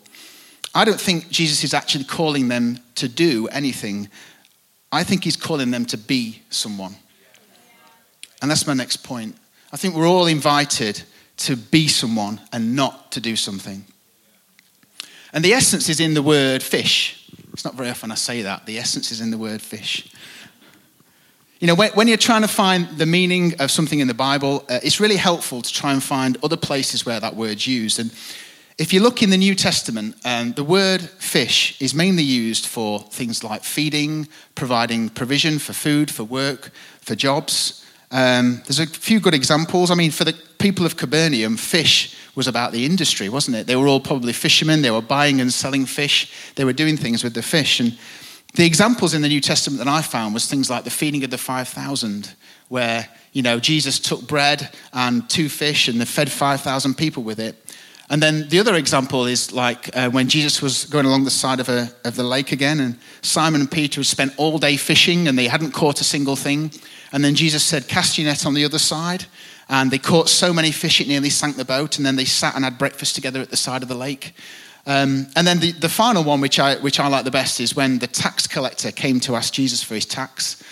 I 0.74 0.84
don't 0.84 1.00
think 1.00 1.30
Jesus 1.30 1.64
is 1.64 1.72
actually 1.72 2.04
calling 2.04 2.48
them 2.48 2.78
to 2.96 3.08
do 3.08 3.48
anything. 3.48 4.08
I 4.92 5.04
think 5.04 5.24
he's 5.24 5.36
calling 5.36 5.70
them 5.70 5.86
to 5.86 5.96
be 5.96 6.42
someone. 6.50 6.94
And 8.42 8.50
that's 8.50 8.66
my 8.66 8.74
next 8.74 8.98
point. 8.98 9.36
I 9.72 9.76
think 9.78 9.94
we're 9.94 10.08
all 10.08 10.26
invited 10.26 11.02
to 11.38 11.56
be 11.56 11.88
someone 11.88 12.40
and 12.52 12.76
not 12.76 13.12
to 13.12 13.20
do 13.20 13.36
something. 13.36 13.84
And 15.32 15.44
the 15.44 15.52
essence 15.52 15.88
is 15.88 16.00
in 16.00 16.14
the 16.14 16.22
word 16.22 16.62
fish. 16.62 17.30
It's 17.52 17.64
not 17.64 17.74
very 17.74 17.90
often 17.90 18.10
I 18.10 18.14
say 18.14 18.42
that. 18.42 18.66
The 18.66 18.78
essence 18.78 19.10
is 19.10 19.20
in 19.20 19.30
the 19.30 19.38
word 19.38 19.60
fish. 19.60 20.10
You 21.60 21.66
know, 21.66 21.74
when, 21.74 22.06
you're 22.06 22.16
trying 22.16 22.42
to 22.42 22.48
find 22.48 22.88
the 22.98 23.06
meaning 23.06 23.60
of 23.60 23.72
something 23.72 23.98
in 23.98 24.06
the 24.06 24.14
Bible, 24.14 24.64
uh, 24.68 24.78
it's 24.80 25.00
really 25.00 25.16
helpful 25.16 25.60
to 25.60 25.72
try 25.72 25.92
and 25.92 26.00
find 26.00 26.38
other 26.44 26.56
places 26.56 27.04
where 27.04 27.18
that 27.18 27.34
word's 27.34 27.66
used. 27.66 27.98
And 27.98 28.12
if 28.78 28.92
you 28.92 29.00
look 29.00 29.24
in 29.24 29.30
the 29.30 29.36
New 29.36 29.56
Testament, 29.56 30.14
um, 30.24 30.52
the 30.52 30.62
word 30.62 31.00
fish 31.00 31.80
is 31.82 31.94
mainly 31.94 32.22
used 32.22 32.64
for 32.64 33.00
things 33.00 33.42
like 33.42 33.64
feeding, 33.64 34.28
providing 34.54 35.08
provision 35.08 35.58
for 35.58 35.72
food, 35.72 36.12
for 36.12 36.22
work, 36.22 36.70
for 37.00 37.16
jobs. 37.16 37.84
Um, 38.12 38.62
there's 38.66 38.78
a 38.78 38.86
few 38.86 39.18
good 39.18 39.34
examples. 39.34 39.90
I 39.90 39.96
mean, 39.96 40.12
for 40.12 40.22
the 40.22 40.40
people 40.58 40.86
of 40.86 40.96
Capernaum, 40.96 41.56
fish 41.56 42.16
was 42.38 42.46
about 42.46 42.70
the 42.70 42.86
industry, 42.86 43.28
wasn't 43.28 43.56
it? 43.56 43.66
They 43.66 43.74
were 43.74 43.88
all 43.88 44.00
probably 44.00 44.32
fishermen. 44.32 44.80
They 44.80 44.92
were 44.92 45.02
buying 45.02 45.40
and 45.40 45.52
selling 45.52 45.86
fish. 45.86 46.32
They 46.54 46.64
were 46.64 46.72
doing 46.72 46.96
things 46.96 47.24
with 47.24 47.34
the 47.34 47.42
fish. 47.42 47.80
And 47.80 47.98
the 48.54 48.64
examples 48.64 49.12
in 49.12 49.22
the 49.22 49.28
New 49.28 49.40
Testament 49.40 49.84
that 49.84 49.88
I 49.88 50.02
found 50.02 50.34
was 50.34 50.46
things 50.46 50.70
like 50.70 50.84
the 50.84 50.90
feeding 50.90 51.24
of 51.24 51.30
the 51.30 51.36
5,000, 51.36 52.32
where, 52.68 53.08
you 53.32 53.42
know, 53.42 53.58
Jesus 53.58 53.98
took 53.98 54.26
bread 54.26 54.70
and 54.92 55.28
two 55.28 55.48
fish 55.48 55.88
and 55.88 56.00
they 56.00 56.04
fed 56.04 56.30
5,000 56.30 56.94
people 56.94 57.24
with 57.24 57.40
it. 57.40 57.56
And 58.10 58.22
then 58.22 58.48
the 58.48 58.58
other 58.58 58.74
example 58.74 59.26
is 59.26 59.52
like 59.52 59.94
uh, 59.94 60.08
when 60.08 60.28
Jesus 60.28 60.62
was 60.62 60.86
going 60.86 61.04
along 61.04 61.24
the 61.24 61.30
side 61.30 61.60
of, 61.60 61.68
a, 61.68 61.90
of 62.04 62.16
the 62.16 62.22
lake 62.22 62.52
again, 62.52 62.80
and 62.80 62.98
Simon 63.20 63.60
and 63.60 63.70
Peter 63.70 64.00
had 64.00 64.06
spent 64.06 64.32
all 64.38 64.58
day 64.58 64.76
fishing 64.76 65.28
and 65.28 65.38
they 65.38 65.46
hadn't 65.46 65.72
caught 65.72 66.00
a 66.00 66.04
single 66.04 66.36
thing. 66.36 66.70
And 67.12 67.22
then 67.22 67.34
Jesus 67.34 67.62
said, 67.62 67.86
Cast 67.88 68.16
your 68.16 68.26
net 68.26 68.46
on 68.46 68.54
the 68.54 68.64
other 68.64 68.78
side. 68.78 69.26
And 69.68 69.90
they 69.90 69.98
caught 69.98 70.30
so 70.30 70.54
many 70.54 70.70
fish 70.70 71.00
it 71.00 71.08
nearly 71.08 71.28
sank 71.28 71.56
the 71.56 71.64
boat. 71.64 71.98
And 71.98 72.06
then 72.06 72.16
they 72.16 72.24
sat 72.24 72.54
and 72.54 72.64
had 72.64 72.78
breakfast 72.78 73.14
together 73.14 73.40
at 73.40 73.50
the 73.50 73.56
side 73.56 73.82
of 73.82 73.88
the 73.88 73.94
lake. 73.94 74.34
Um, 74.86 75.26
and 75.36 75.46
then 75.46 75.60
the, 75.60 75.72
the 75.72 75.90
final 75.90 76.24
one, 76.24 76.40
which 76.40 76.58
I, 76.58 76.76
which 76.76 76.98
I 76.98 77.08
like 77.08 77.26
the 77.26 77.30
best, 77.30 77.60
is 77.60 77.76
when 77.76 77.98
the 77.98 78.06
tax 78.06 78.46
collector 78.46 78.90
came 78.90 79.20
to 79.20 79.36
ask 79.36 79.52
Jesus 79.52 79.82
for 79.82 79.94
his 79.94 80.06
tax. 80.06 80.62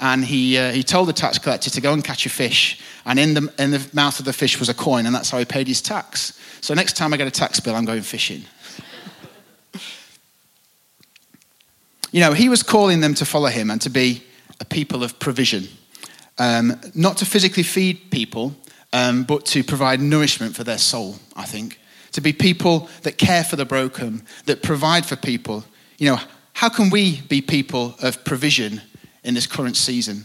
And 0.00 0.24
he, 0.24 0.56
uh, 0.56 0.72
he 0.72 0.82
told 0.82 1.08
the 1.08 1.12
tax 1.12 1.38
collector 1.38 1.68
to 1.68 1.80
go 1.82 1.92
and 1.92 2.02
catch 2.02 2.24
a 2.24 2.30
fish. 2.30 2.80
And 3.04 3.18
in 3.18 3.34
the, 3.34 3.52
in 3.58 3.70
the 3.72 3.86
mouth 3.92 4.18
of 4.18 4.24
the 4.24 4.32
fish 4.32 4.58
was 4.58 4.70
a 4.70 4.74
coin, 4.74 5.04
and 5.04 5.14
that's 5.14 5.28
how 5.28 5.38
he 5.38 5.44
paid 5.44 5.68
his 5.68 5.82
tax. 5.82 6.38
So 6.66 6.74
next 6.74 6.96
time 6.96 7.14
I 7.14 7.16
get 7.16 7.28
a 7.28 7.30
tax 7.30 7.60
bill, 7.60 7.76
I'm 7.76 7.84
going 7.84 8.02
fishing. 8.02 8.42
you 12.10 12.18
know, 12.18 12.32
he 12.32 12.48
was 12.48 12.64
calling 12.64 12.98
them 12.98 13.14
to 13.14 13.24
follow 13.24 13.46
him 13.46 13.70
and 13.70 13.80
to 13.82 13.88
be 13.88 14.24
a 14.58 14.64
people 14.64 15.04
of 15.04 15.16
provision. 15.20 15.68
Um, 16.38 16.80
not 16.92 17.18
to 17.18 17.24
physically 17.24 17.62
feed 17.62 18.10
people, 18.10 18.52
um, 18.92 19.22
but 19.22 19.46
to 19.46 19.62
provide 19.62 20.00
nourishment 20.00 20.56
for 20.56 20.64
their 20.64 20.78
soul, 20.78 21.20
I 21.36 21.44
think 21.44 21.78
to 22.10 22.20
be 22.20 22.32
people 22.32 22.88
that 23.02 23.16
care 23.16 23.44
for 23.44 23.54
the 23.54 23.64
broken, 23.64 24.24
that 24.46 24.64
provide 24.64 25.06
for 25.06 25.14
people. 25.14 25.64
You 25.98 26.10
know, 26.10 26.20
how 26.52 26.68
can 26.68 26.90
we 26.90 27.20
be 27.20 27.42
people 27.42 27.94
of 28.02 28.24
provision 28.24 28.82
in 29.22 29.34
this 29.34 29.46
current 29.46 29.76
season? 29.76 30.24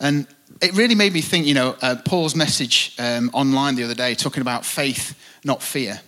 And 0.00 0.26
it 0.62 0.72
really 0.74 0.94
made 0.94 1.12
me 1.12 1.20
think, 1.20 1.44
you 1.44 1.54
know, 1.54 1.76
uh, 1.82 1.96
Paul's 2.04 2.34
message 2.34 2.94
um, 2.98 3.30
online 3.34 3.74
the 3.74 3.84
other 3.84 3.94
day 3.94 4.14
talking 4.14 4.40
about 4.40 4.64
faith, 4.64 5.18
not 5.44 5.62
fear. 5.62 6.00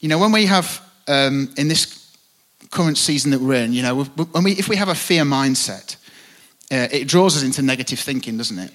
You 0.00 0.08
know, 0.08 0.18
when 0.18 0.32
we 0.32 0.46
have, 0.46 0.80
um, 1.08 1.52
in 1.56 1.68
this 1.68 2.16
current 2.70 2.98
season 2.98 3.30
that 3.30 3.40
we're 3.40 3.64
in, 3.64 3.72
you 3.72 3.82
know, 3.82 4.04
when 4.04 4.44
we, 4.44 4.52
if 4.52 4.68
we 4.68 4.76
have 4.76 4.88
a 4.88 4.94
fear 4.94 5.24
mindset, 5.24 5.96
uh, 6.70 6.88
it 6.90 7.08
draws 7.08 7.36
us 7.36 7.42
into 7.42 7.62
negative 7.62 7.98
thinking, 7.98 8.36
doesn't 8.36 8.58
it? 8.58 8.70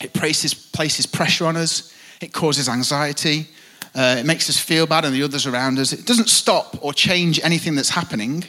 It 0.00 0.12
places, 0.12 0.54
places 0.54 1.06
pressure 1.06 1.46
on 1.46 1.56
us, 1.56 1.92
it 2.20 2.32
causes 2.32 2.68
anxiety, 2.68 3.48
Uh, 3.96 4.16
it 4.18 4.26
makes 4.26 4.50
us 4.50 4.58
feel 4.58 4.86
bad 4.86 5.04
and 5.04 5.14
the 5.14 5.24
others 5.24 5.46
around 5.46 5.78
us. 5.78 5.92
It 5.92 6.06
doesn't 6.06 6.28
stop 6.28 6.76
or 6.82 6.92
change 6.94 7.40
anything 7.42 7.76
that's 7.76 7.94
happening, 7.94 8.44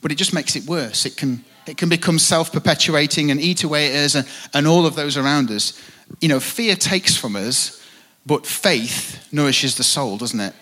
but 0.00 0.12
it 0.12 0.18
just 0.18 0.32
makes 0.32 0.54
it 0.54 0.68
worse. 0.68 1.04
It 1.08 1.16
can, 1.16 1.44
it 1.66 1.76
can 1.76 1.88
become 1.88 2.18
self 2.18 2.52
perpetuating 2.52 3.30
and 3.30 3.40
eat 3.40 3.64
away 3.64 3.90
at 3.90 4.04
us 4.04 4.14
and, 4.14 4.26
and 4.52 4.66
all 4.66 4.86
of 4.86 4.94
those 4.94 5.16
around 5.20 5.50
us. 5.50 5.72
You 6.20 6.28
know, 6.28 6.40
fear 6.40 6.76
takes 6.76 7.16
from 7.16 7.34
us, 7.34 7.82
but 8.26 8.46
faith 8.46 9.28
nourishes 9.32 9.76
the 9.76 9.84
soul, 9.84 10.16
doesn't 10.16 10.40
it? 10.40 10.54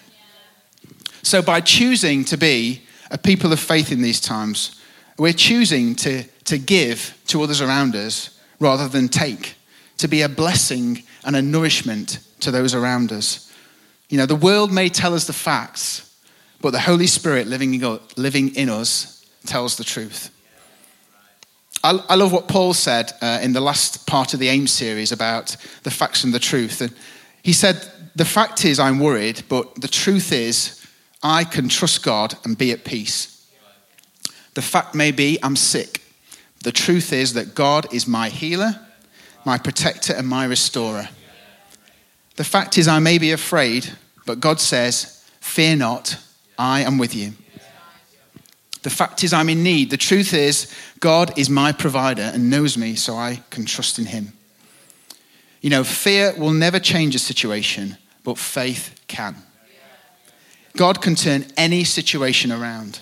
So 1.22 1.40
by 1.40 1.60
choosing 1.60 2.24
to 2.26 2.36
be 2.36 2.82
a 3.10 3.18
people 3.18 3.52
of 3.52 3.60
faith 3.60 3.92
in 3.92 4.02
these 4.02 4.20
times, 4.20 4.80
we're 5.18 5.32
choosing 5.32 5.94
to, 5.96 6.24
to 6.44 6.58
give 6.58 7.16
to 7.28 7.42
others 7.42 7.60
around 7.60 7.94
us 7.94 8.38
rather 8.58 8.88
than 8.88 9.08
take, 9.08 9.54
to 9.98 10.08
be 10.08 10.22
a 10.22 10.28
blessing 10.28 11.02
and 11.24 11.36
a 11.36 11.42
nourishment 11.42 12.18
to 12.40 12.50
those 12.50 12.74
around 12.74 13.12
us. 13.12 13.52
You 14.08 14.18
know, 14.18 14.26
the 14.26 14.36
world 14.36 14.72
may 14.72 14.88
tell 14.88 15.14
us 15.14 15.26
the 15.26 15.32
facts, 15.32 16.08
but 16.60 16.70
the 16.70 16.80
Holy 16.80 17.06
Spirit 17.06 17.46
living 17.46 17.74
in, 17.74 18.00
living 18.16 18.54
in 18.56 18.68
us 18.68 19.24
tells 19.46 19.76
the 19.76 19.84
truth. 19.84 20.30
I, 21.84 21.98
I 22.08 22.14
love 22.14 22.32
what 22.32 22.48
Paul 22.48 22.74
said 22.74 23.12
uh, 23.20 23.40
in 23.42 23.52
the 23.52 23.60
last 23.60 24.06
part 24.06 24.34
of 24.34 24.40
the 24.40 24.48
AIM 24.48 24.66
series 24.66 25.12
about 25.12 25.56
the 25.82 25.90
facts 25.90 26.24
and 26.24 26.32
the 26.32 26.38
truth. 26.38 26.80
And 26.80 26.94
he 27.42 27.52
said, 27.52 27.86
The 28.14 28.24
fact 28.24 28.64
is, 28.64 28.78
I'm 28.78 28.98
worried, 28.98 29.42
but 29.48 29.80
the 29.80 29.88
truth 29.88 30.32
is, 30.32 30.84
I 31.22 31.44
can 31.44 31.68
trust 31.68 32.02
God 32.02 32.34
and 32.44 32.58
be 32.58 32.72
at 32.72 32.84
peace. 32.84 33.46
The 34.54 34.62
fact 34.62 34.94
may 34.94 35.12
be, 35.12 35.38
I'm 35.42 35.56
sick. 35.56 36.02
The 36.62 36.72
truth 36.72 37.12
is 37.12 37.34
that 37.34 37.54
God 37.54 37.92
is 37.92 38.06
my 38.06 38.28
healer, 38.28 38.78
my 39.44 39.58
protector, 39.58 40.12
and 40.12 40.28
my 40.28 40.44
restorer. 40.44 41.08
The 42.36 42.44
fact 42.44 42.78
is, 42.78 42.88
I 42.88 42.98
may 42.98 43.18
be 43.18 43.32
afraid, 43.32 43.92
but 44.26 44.40
God 44.40 44.60
says, 44.60 45.24
Fear 45.40 45.76
not, 45.76 46.16
I 46.58 46.82
am 46.82 46.98
with 46.98 47.14
you. 47.14 47.32
The 48.82 48.90
fact 48.90 49.22
is, 49.22 49.32
I'm 49.32 49.48
in 49.48 49.62
need. 49.62 49.90
The 49.90 49.96
truth 49.96 50.34
is, 50.34 50.72
God 50.98 51.36
is 51.38 51.48
my 51.48 51.72
provider 51.72 52.22
and 52.22 52.50
knows 52.50 52.76
me, 52.76 52.94
so 52.96 53.16
I 53.16 53.42
can 53.50 53.64
trust 53.64 53.98
in 53.98 54.06
Him. 54.06 54.32
You 55.62 55.70
know, 55.70 55.84
fear 55.84 56.34
will 56.36 56.52
never 56.52 56.78
change 56.78 57.14
a 57.14 57.18
situation, 57.18 57.96
but 58.24 58.36
faith 58.36 59.00
can. 59.06 59.36
God 60.76 61.00
can 61.00 61.14
turn 61.14 61.46
any 61.56 61.84
situation 61.84 62.50
around. 62.50 63.00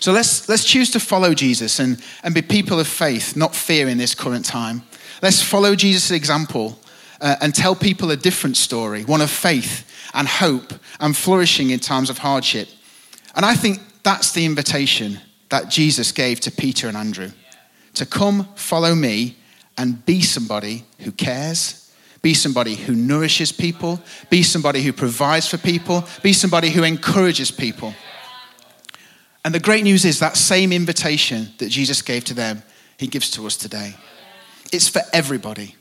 So 0.00 0.12
let's, 0.12 0.48
let's 0.48 0.64
choose 0.64 0.90
to 0.92 1.00
follow 1.00 1.34
Jesus 1.34 1.78
and, 1.78 2.02
and 2.22 2.34
be 2.34 2.42
people 2.42 2.80
of 2.80 2.88
faith, 2.88 3.36
not 3.36 3.54
fear 3.54 3.88
in 3.88 3.98
this 3.98 4.14
current 4.14 4.44
time. 4.44 4.82
Let's 5.22 5.42
follow 5.42 5.74
Jesus' 5.74 6.10
example 6.10 6.78
uh, 7.20 7.36
and 7.40 7.54
tell 7.54 7.74
people 7.74 8.10
a 8.10 8.16
different 8.16 8.56
story, 8.56 9.04
one 9.04 9.20
of 9.20 9.30
faith 9.30 9.90
and 10.14 10.26
hope 10.26 10.72
and 11.00 11.16
flourishing 11.16 11.70
in 11.70 11.80
times 11.80 12.10
of 12.10 12.18
hardship. 12.18 12.68
And 13.34 13.44
I 13.44 13.54
think 13.54 13.80
that's 14.02 14.32
the 14.32 14.44
invitation 14.44 15.20
that 15.50 15.68
Jesus 15.68 16.12
gave 16.12 16.40
to 16.40 16.50
Peter 16.50 16.88
and 16.88 16.96
Andrew 16.96 17.30
to 17.94 18.06
come 18.06 18.48
follow 18.54 18.94
me 18.94 19.36
and 19.76 20.04
be 20.06 20.20
somebody 20.20 20.84
who 21.00 21.12
cares, 21.12 21.92
be 22.22 22.34
somebody 22.34 22.74
who 22.74 22.94
nourishes 22.94 23.52
people, 23.52 24.00
be 24.30 24.42
somebody 24.42 24.82
who 24.82 24.92
provides 24.92 25.46
for 25.46 25.58
people, 25.58 26.04
be 26.22 26.32
somebody 26.32 26.70
who 26.70 26.82
encourages 26.82 27.50
people. 27.50 27.94
And 29.44 29.54
the 29.54 29.60
great 29.60 29.84
news 29.84 30.04
is 30.04 30.20
that 30.20 30.36
same 30.36 30.72
invitation 30.72 31.48
that 31.58 31.68
Jesus 31.68 32.00
gave 32.00 32.24
to 32.24 32.34
them, 32.34 32.62
he 32.96 33.06
gives 33.06 33.30
to 33.32 33.46
us 33.46 33.56
today. 33.56 33.94
It's 34.72 34.88
for 34.88 35.02
everybody. 35.12 35.76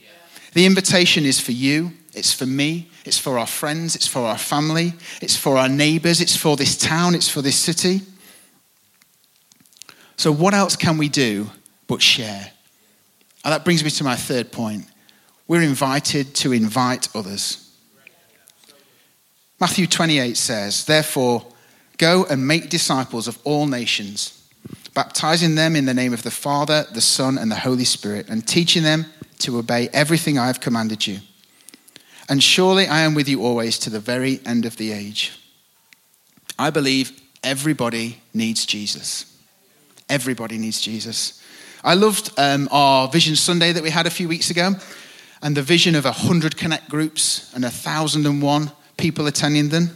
The 0.53 0.65
invitation 0.65 1.25
is 1.25 1.39
for 1.39 1.51
you, 1.51 1.93
it's 2.13 2.33
for 2.33 2.45
me, 2.45 2.89
it's 3.05 3.17
for 3.17 3.39
our 3.39 3.47
friends, 3.47 3.95
it's 3.95 4.07
for 4.07 4.21
our 4.21 4.37
family, 4.37 4.93
it's 5.21 5.35
for 5.35 5.57
our 5.57 5.69
neighbors, 5.69 6.21
it's 6.21 6.35
for 6.35 6.55
this 6.55 6.77
town, 6.77 7.15
it's 7.15 7.29
for 7.29 7.41
this 7.41 7.57
city. 7.57 8.01
So, 10.17 10.31
what 10.31 10.53
else 10.53 10.75
can 10.75 10.97
we 10.97 11.09
do 11.09 11.49
but 11.87 12.01
share? 12.01 12.52
And 13.43 13.53
that 13.53 13.65
brings 13.65 13.83
me 13.83 13.89
to 13.91 14.03
my 14.03 14.15
third 14.15 14.51
point. 14.51 14.85
We're 15.47 15.61
invited 15.61 16.33
to 16.35 16.53
invite 16.53 17.13
others. 17.15 17.59
Matthew 19.59 19.87
28 19.87 20.37
says, 20.37 20.85
Therefore, 20.85 21.45
go 21.97 22.25
and 22.25 22.47
make 22.47 22.69
disciples 22.69 23.27
of 23.27 23.37
all 23.43 23.67
nations, 23.67 24.49
baptizing 24.93 25.55
them 25.55 25.75
in 25.75 25.85
the 25.85 25.93
name 25.93 26.13
of 26.13 26.23
the 26.23 26.31
Father, 26.31 26.85
the 26.93 27.01
Son, 27.01 27.37
and 27.37 27.51
the 27.51 27.55
Holy 27.55 27.85
Spirit, 27.85 28.29
and 28.29 28.47
teaching 28.47 28.83
them 28.83 29.05
to 29.39 29.57
obey 29.57 29.89
everything 29.89 30.37
I 30.37 30.47
have 30.47 30.59
commanded 30.59 31.05
you. 31.05 31.19
And 32.29 32.41
surely 32.41 32.87
I 32.87 33.01
am 33.01 33.13
with 33.13 33.27
you 33.27 33.43
always 33.43 33.77
to 33.79 33.89
the 33.89 33.99
very 33.99 34.39
end 34.45 34.65
of 34.65 34.77
the 34.77 34.91
age. 34.93 35.37
I 36.57 36.69
believe 36.69 37.11
everybody 37.43 38.21
needs 38.33 38.65
Jesus. 38.65 39.37
Everybody 40.09 40.57
needs 40.57 40.79
Jesus. 40.79 41.42
I 41.85 41.95
loved 41.95 42.31
um, 42.37 42.69
our 42.71 43.09
Vision 43.09 43.35
Sunday 43.35 43.73
that 43.73 43.83
we 43.83 43.89
had 43.89 44.07
a 44.07 44.09
few 44.09 44.29
weeks 44.29 44.49
ago, 44.49 44.71
and 45.41 45.57
the 45.57 45.61
vision 45.61 45.95
of 45.95 46.05
100 46.05 46.55
Connect 46.55 46.87
groups 46.87 47.51
and 47.53 47.63
1,001 47.63 48.71
people 48.95 49.27
attending 49.27 49.67
them. 49.67 49.89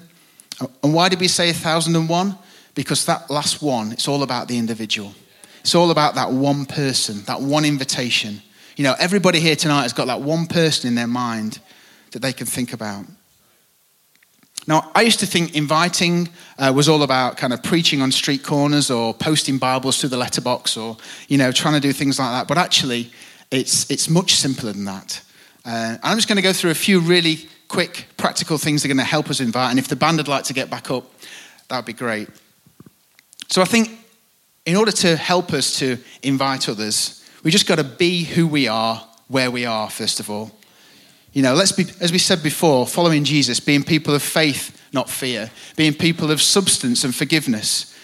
And 0.84 0.94
why 0.94 1.08
did 1.08 1.22
we 1.22 1.30
say 1.30 1.48
1,001? 1.48 2.38
Because 2.76 3.06
that 3.06 3.30
last 3.30 3.62
one, 3.62 3.94
it's 3.94 4.10
all 4.10 4.24
about 4.24 4.50
the 4.50 4.58
individual. 4.58 5.14
It's 5.62 5.76
all 5.76 5.90
about 5.90 6.16
that 6.16 6.30
one 6.32 6.66
person, 6.66 7.24
that 7.24 7.40
one 7.40 7.64
invitation. 7.64 8.42
You 8.76 8.84
know, 8.84 8.96
everybody 9.00 9.40
here 9.40 9.56
tonight 9.56 9.84
has 9.84 9.94
got 9.94 10.08
that 10.08 10.20
one 10.20 10.46
person 10.46 10.90
in 10.90 10.96
their 10.96 11.08
mind 11.08 11.60
that 12.12 12.22
they 12.22 12.34
can 12.34 12.48
think 12.48 12.74
about. 12.74 13.06
Now, 14.68 14.92
I 14.94 15.04
used 15.04 15.22
to 15.22 15.26
think 15.26 15.56
inviting 15.56 16.28
uh, 16.60 16.74
was 16.76 16.90
all 16.90 17.02
about 17.04 17.38
kind 17.38 17.54
of 17.54 17.64
preaching 17.64 18.02
on 18.02 18.12
street 18.12 18.44
corners 18.44 18.92
or 18.92 19.14
posting 19.14 19.58
Bibles 19.58 19.98
through 20.00 20.10
the 20.10 20.18
letterbox 20.18 20.76
or, 20.76 20.98
you 21.30 21.38
know, 21.38 21.54
trying 21.54 21.76
to 21.76 21.80
do 21.80 21.94
things 21.94 22.20
like 22.20 22.32
that. 22.32 22.48
But 22.50 22.58
actually, 22.58 23.10
it's, 23.50 23.90
it's 23.90 24.10
much 24.10 24.36
simpler 24.36 24.74
than 24.74 24.84
that. 24.84 25.22
Uh, 25.64 25.98
I'm 26.04 26.18
just 26.18 26.28
going 26.28 26.36
to 26.36 26.42
go 26.42 26.52
through 26.52 26.72
a 26.72 26.76
few 26.76 27.00
really 27.00 27.48
quick, 27.70 28.08
practical 28.18 28.58
things 28.58 28.82
that 28.82 28.88
are 28.88 28.94
going 28.94 29.06
to 29.06 29.10
help 29.10 29.30
us 29.30 29.40
invite. 29.40 29.70
And 29.70 29.80
if 29.80 29.88
the 29.88 29.96
band 29.96 30.18
would 30.18 30.28
like 30.28 30.44
to 30.46 30.54
get 30.54 30.70
back 30.70 30.92
up, 30.92 31.06
that 31.70 31.78
would 31.78 31.86
be 31.86 31.94
great. 31.94 32.28
So 33.48 33.62
I 33.62 33.66
think 33.66 33.90
in 34.66 34.76
order 34.76 34.92
to 34.92 35.16
help 35.16 35.54
us 35.54 35.80
to 35.80 35.98
invite 36.24 36.68
others, 36.68 37.26
we 37.42 37.52
just 37.52 37.68
got 37.68 37.78
to 37.78 37.86
be 37.86 38.26
who 38.26 38.46
we 38.46 38.68
are, 38.68 39.08
where 39.30 39.50
we 39.50 39.66
are, 39.66 39.90
first 39.90 40.20
of 40.20 40.30
all. 40.30 40.52
You 41.38 41.44
know, 41.44 41.54
let's 41.54 41.72
be, 41.72 41.86
as 42.02 42.12
we 42.12 42.18
said 42.18 42.42
before, 42.42 42.88
following 42.88 43.24
Jesus, 43.24 43.60
being 43.60 43.84
people 43.84 44.16
of 44.16 44.24
faith, 44.24 44.76
not 44.92 45.08
fear, 45.08 45.52
being 45.76 45.94
people 45.94 46.32
of 46.32 46.42
substance 46.42 47.04
and 47.04 47.14
forgiveness. 47.14 47.96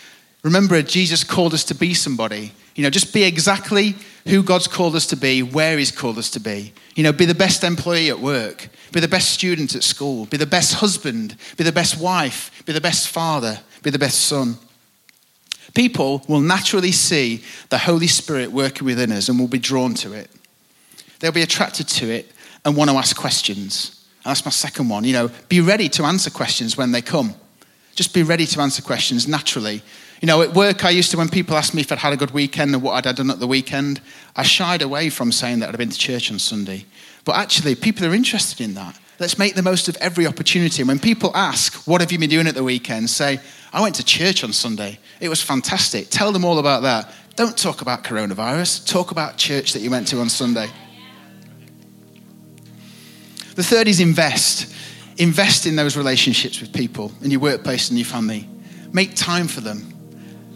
Remember, 0.43 0.79
Jesus 0.83 1.23
called 1.23 1.55
us 1.55 1.63
to 1.63 1.73
be 1.73 1.95
somebody. 1.95 2.51
You 2.75 2.83
know, 2.83 2.91
just 2.91 3.11
be 3.11 3.23
exactly 3.23 3.95
who 4.27 4.43
God's 4.43 4.67
called 4.67 4.95
us 4.95 5.07
to 5.07 5.15
be, 5.15 5.41
where 5.41 5.79
He's 5.79 5.89
called 5.89 6.19
us 6.19 6.29
to 6.29 6.39
be. 6.39 6.73
You 6.93 7.01
know, 7.01 7.11
be 7.11 7.25
the 7.25 7.33
best 7.33 7.63
employee 7.63 8.11
at 8.11 8.19
work, 8.19 8.69
be 8.91 8.99
the 8.99 9.07
best 9.07 9.31
student 9.31 9.73
at 9.73 9.81
school, 9.81 10.27
be 10.27 10.37
the 10.37 10.45
best 10.45 10.75
husband, 10.75 11.35
be 11.57 11.63
the 11.63 11.71
best 11.71 11.99
wife, 11.99 12.51
be 12.67 12.71
the 12.71 12.81
best 12.81 13.07
father, 13.07 13.61
be 13.81 13.89
the 13.89 13.97
best 13.97 14.25
son 14.25 14.59
people 15.73 16.21
will 16.27 16.39
naturally 16.39 16.91
see 16.91 17.43
the 17.69 17.79
Holy 17.79 18.05
Spirit 18.05 18.51
working 18.51 18.85
within 18.85 19.11
us 19.11 19.27
and 19.27 19.39
will 19.39 19.47
be 19.47 19.57
drawn 19.57 19.95
to 19.95 20.13
it. 20.13 20.29
They'll 21.19 21.31
be 21.31 21.41
attracted 21.41 21.87
to 21.87 22.11
it 22.11 22.31
and 22.65 22.75
want 22.75 22.89
to 22.89 22.97
ask 22.97 23.15
questions. 23.15 24.05
And 24.23 24.31
that's 24.31 24.45
my 24.45 24.51
second 24.51 24.89
one. 24.89 25.03
You 25.03 25.13
know, 25.13 25.31
be 25.49 25.61
ready 25.61 25.89
to 25.89 26.03
answer 26.03 26.29
questions 26.29 26.77
when 26.77 26.91
they 26.91 27.01
come. 27.01 27.35
Just 27.95 28.13
be 28.13 28.23
ready 28.23 28.45
to 28.47 28.61
answer 28.61 28.81
questions 28.81 29.27
naturally. 29.27 29.81
You 30.21 30.27
know, 30.27 30.41
at 30.41 30.53
work, 30.53 30.85
I 30.85 30.89
used 30.89 31.11
to, 31.11 31.17
when 31.17 31.27
people 31.27 31.57
asked 31.57 31.73
me 31.73 31.81
if 31.81 31.91
I'd 31.91 31.99
had 31.99 32.13
a 32.13 32.17
good 32.17 32.31
weekend 32.31 32.73
and 32.73 32.81
what 32.81 33.05
I'd 33.05 33.15
done 33.15 33.29
at 33.29 33.39
the 33.39 33.47
weekend, 33.47 33.99
I 34.35 34.43
shied 34.43 34.81
away 34.81 35.09
from 35.09 35.31
saying 35.33 35.59
that 35.59 35.69
I'd 35.69 35.77
been 35.77 35.89
to 35.89 35.97
church 35.97 36.31
on 36.31 36.39
Sunday. 36.39 36.85
But 37.25 37.35
actually, 37.35 37.75
people 37.75 38.05
are 38.05 38.13
interested 38.13 38.61
in 38.61 38.73
that. 38.75 38.97
Let's 39.19 39.37
make 39.37 39.55
the 39.55 39.61
most 39.61 39.89
of 39.89 39.97
every 39.97 40.25
opportunity. 40.25 40.83
When 40.83 40.97
people 40.99 41.35
ask, 41.35 41.85
What 41.87 42.01
have 42.01 42.11
you 42.11 42.17
been 42.17 42.29
doing 42.29 42.47
at 42.47 42.55
the 42.55 42.63
weekend? 42.63 43.09
say, 43.09 43.39
I 43.71 43.81
went 43.81 43.95
to 43.95 44.05
church 44.05 44.43
on 44.43 44.53
Sunday. 44.53 44.99
It 45.19 45.29
was 45.29 45.41
fantastic. 45.41 46.07
Tell 46.09 46.31
them 46.31 46.45
all 46.45 46.59
about 46.59 46.83
that. 46.83 47.13
Don't 47.35 47.57
talk 47.57 47.81
about 47.81 48.03
coronavirus, 48.03 48.87
talk 48.87 49.11
about 49.11 49.37
church 49.37 49.73
that 49.73 49.81
you 49.81 49.89
went 49.89 50.07
to 50.09 50.19
on 50.19 50.29
Sunday. 50.29 50.69
The 53.55 53.63
third 53.63 53.87
is 53.87 53.99
invest. 53.99 54.73
Invest 55.17 55.65
in 55.67 55.75
those 55.75 55.95
relationships 55.95 56.59
with 56.59 56.73
people 56.73 57.11
in 57.21 57.29
your 57.31 57.39
workplace 57.39 57.89
and 57.89 57.99
your 57.99 58.05
family. 58.05 58.47
Make 58.91 59.15
time 59.15 59.47
for 59.47 59.61
them. 59.61 59.89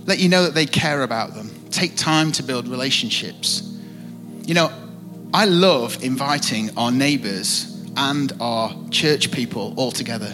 Let 0.06 0.20
you 0.20 0.30
know 0.30 0.44
that 0.44 0.54
they 0.54 0.66
care 0.66 1.04
about 1.04 1.36
them. 1.36 1.52
Take 1.70 1.96
time 1.96 2.32
to 2.34 2.44
build 2.44 2.68
relationships. 2.68 3.62
You 4.46 4.54
know, 4.54 4.72
I 5.34 5.46
love 5.46 6.04
inviting 6.04 6.76
our 6.78 6.92
neighbors 6.92 7.74
and 7.98 8.32
our 8.40 8.74
church 8.90 9.32
people 9.32 9.74
all 9.76 9.92
together. 9.92 10.34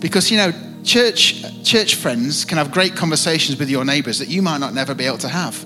Because, 0.00 0.30
you 0.30 0.36
know, 0.36 0.52
church, 0.82 1.44
church 1.64 1.94
friends 1.94 2.44
can 2.44 2.58
have 2.58 2.72
great 2.72 2.96
conversations 2.96 3.58
with 3.58 3.70
your 3.70 3.84
neighbors 3.84 4.18
that 4.18 4.28
you 4.28 4.42
might 4.42 4.58
not 4.58 4.74
never 4.74 4.94
be 4.94 5.04
able 5.04 5.18
to 5.18 5.28
have. 5.28 5.64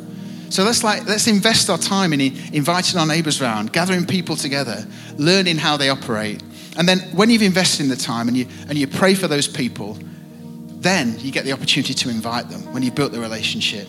So 0.51 0.65
let's, 0.65 0.83
like, 0.83 1.07
let's 1.07 1.29
invest 1.29 1.71
our 1.71 1.79
time 1.79 2.13
in 2.13 2.21
inviting 2.21 2.99
our 2.99 3.07
neighbors 3.07 3.41
around, 3.41 3.73
gathering 3.73 4.05
people 4.05 4.35
together, 4.35 4.85
learning 5.17 5.57
how 5.57 5.77
they 5.77 5.89
operate. 5.89 6.43
And 6.77 6.89
then 6.89 6.99
when 7.15 7.31
you've 7.31 7.43
invested 7.43 7.85
in 7.85 7.89
the 7.89 7.97
time 7.97 8.27
and 8.27 8.37
you, 8.37 8.47
and 8.69 8.77
you 8.77 8.89
pray 8.89 9.15
for 9.15 9.29
those 9.29 9.47
people, 9.47 9.97
then 10.81 11.19
you 11.21 11.31
get 11.31 11.45
the 11.45 11.53
opportunity 11.53 11.95
to 11.95 12.11
invite 12.11 12.49
them 12.49 12.73
when 12.73 12.83
you've 12.83 12.97
built 12.97 13.13
the 13.13 13.21
relationship. 13.21 13.87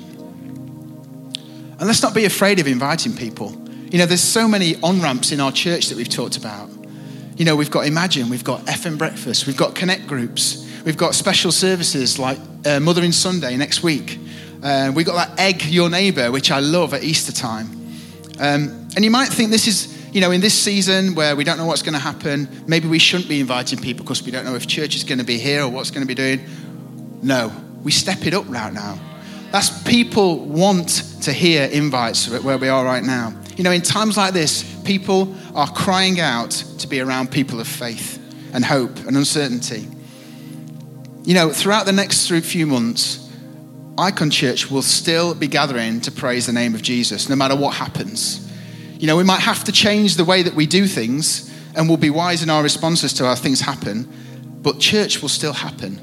And 1.80 1.88
let's 1.88 2.04
not 2.04 2.14
be 2.14 2.26
afraid 2.26 2.60
of 2.60 2.68
inviting 2.68 3.16
people. 3.16 3.52
You 3.90 3.98
know, 3.98 4.06
there's 4.06 4.22
so 4.22 4.48
many 4.48 4.76
on 4.84 5.02
ramps 5.02 5.32
in 5.32 5.40
our 5.40 5.52
church 5.52 5.88
that 5.88 5.98
we've 5.98 6.08
talked 6.08 6.38
about. 6.38 6.70
You 7.38 7.46
know, 7.46 7.56
we've 7.56 7.72
got 7.72 7.88
Imagine, 7.88 8.30
we've 8.30 8.44
got 8.44 8.66
FM 8.66 9.00
Breakfast, 9.00 9.48
we've 9.48 9.58
got 9.58 9.74
Connect 9.74 10.06
Groups, 10.06 10.70
we've 10.86 10.98
got 10.98 11.16
special 11.16 11.52
services 11.52 12.20
like 12.20 12.38
uh, 12.68 12.80
Mothering 12.80 13.12
Sunday 13.12 13.58
next 13.58 13.82
week. 13.82 14.20
Uh, 14.64 14.92
we've 14.96 15.06
got 15.06 15.16
that 15.16 15.40
Egg 15.40 15.66
Your 15.66 15.90
Neighbour, 15.90 16.32
which 16.32 16.52
I 16.52 16.60
love 16.60 16.94
at 16.94 17.04
Easter 17.04 17.32
time. 17.32 17.68
Um, 18.40 18.88
and 18.96 19.04
you 19.04 19.10
might 19.10 19.30
think 19.30 19.50
this 19.50 19.68
is, 19.68 20.14
you 20.14 20.22
know, 20.22 20.32
in 20.32 20.42
this 20.42 20.54
season 20.54 21.16
where 21.16 21.36
we 21.36 21.44
don't 21.44 21.58
know 21.58 21.66
what's 21.66 21.82
going 21.82 21.94
to 21.94 22.00
happen, 22.00 22.48
maybe 22.68 22.88
we 22.88 23.00
shouldn't 23.00 23.30
be 23.30 23.40
inviting 23.40 23.80
people 23.80 24.04
because 24.04 24.24
we 24.24 24.32
don't 24.32 24.46
know 24.46 24.56
if 24.56 24.68
church 24.68 24.96
is 24.96 25.04
going 25.04 25.18
to 25.18 25.24
be 25.24 25.38
here 25.38 25.64
or 25.64 25.70
what's 25.70 25.90
going 25.90 26.02
to 26.02 26.08
be 26.08 26.14
doing. 26.14 26.46
No, 27.24 27.52
we 27.84 27.92
step 27.92 28.26
it 28.28 28.34
up 28.34 28.48
right 28.50 28.72
now. 28.72 29.00
That's 29.52 29.82
people 29.84 30.38
want 30.46 30.90
to 31.24 31.34
hear 31.34 31.64
invites 31.66 32.30
where 32.30 32.58
we 32.58 32.70
are 32.70 32.86
right 32.86 33.04
now. 33.04 33.34
You 33.58 33.64
know, 33.64 33.72
in 33.72 33.82
times 33.82 34.16
like 34.16 34.34
this, 34.34 34.64
people 34.84 35.36
are 35.56 35.68
crying 35.68 36.20
out 36.20 36.52
to 36.52 36.88
be 36.88 37.00
around 37.00 37.32
people 37.32 37.60
of 37.60 37.68
faith 37.68 38.18
and 38.54 38.64
hope 38.64 38.96
and 39.08 39.18
uncertainty. 39.18 39.88
You 41.24 41.34
know, 41.34 41.52
throughout 41.52 41.86
the 41.86 41.92
next 41.92 42.30
few 42.30 42.66
months, 42.66 43.21
IKON 44.02 44.32
Church 44.32 44.72
will 44.72 44.82
still 44.82 45.36
be 45.36 45.48
gathering 45.48 46.02
to 46.02 46.12
praise 46.12 46.48
the 46.48 46.54
name 46.54 46.74
of 46.74 46.82
Jesus, 46.82 47.30
no 47.30 47.36
matter 47.36 47.56
what 47.56 47.76
happens. 47.76 48.52
You 48.98 49.06
know, 49.06 49.16
we 49.16 49.24
might 49.24 49.42
have 49.42 49.64
to 49.66 49.72
change 49.72 50.16
the 50.16 50.26
way 50.26 50.42
that 50.42 50.56
we 50.56 50.66
do 50.66 50.88
things, 50.88 51.54
and 51.76 51.88
we'll 51.88 51.98
be 51.98 52.10
wise 52.10 52.42
in 52.42 52.50
our 52.50 52.64
responses 52.64 53.14
to 53.14 53.26
how 53.26 53.36
things 53.36 53.62
happen, 53.62 54.12
but 54.64 54.80
church 54.80 55.22
will 55.22 55.30
still 55.30 55.54
happen. 55.54 56.02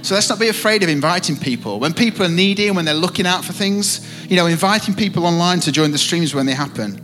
So 0.00 0.14
let's 0.14 0.30
not 0.30 0.38
be 0.38 0.48
afraid 0.48 0.82
of 0.82 0.88
inviting 0.88 1.36
people. 1.36 1.78
When 1.78 1.92
people 1.92 2.24
are 2.24 2.30
needy 2.30 2.68
and 2.68 2.76
when 2.76 2.86
they're 2.86 2.94
looking 2.94 3.26
out 3.26 3.44
for 3.44 3.52
things, 3.52 4.00
you 4.30 4.36
know, 4.36 4.46
inviting 4.46 4.94
people 4.94 5.26
online 5.26 5.60
to 5.60 5.72
join 5.72 5.90
the 5.90 5.98
streams 5.98 6.34
when 6.34 6.46
they 6.46 6.54
happen. 6.54 6.94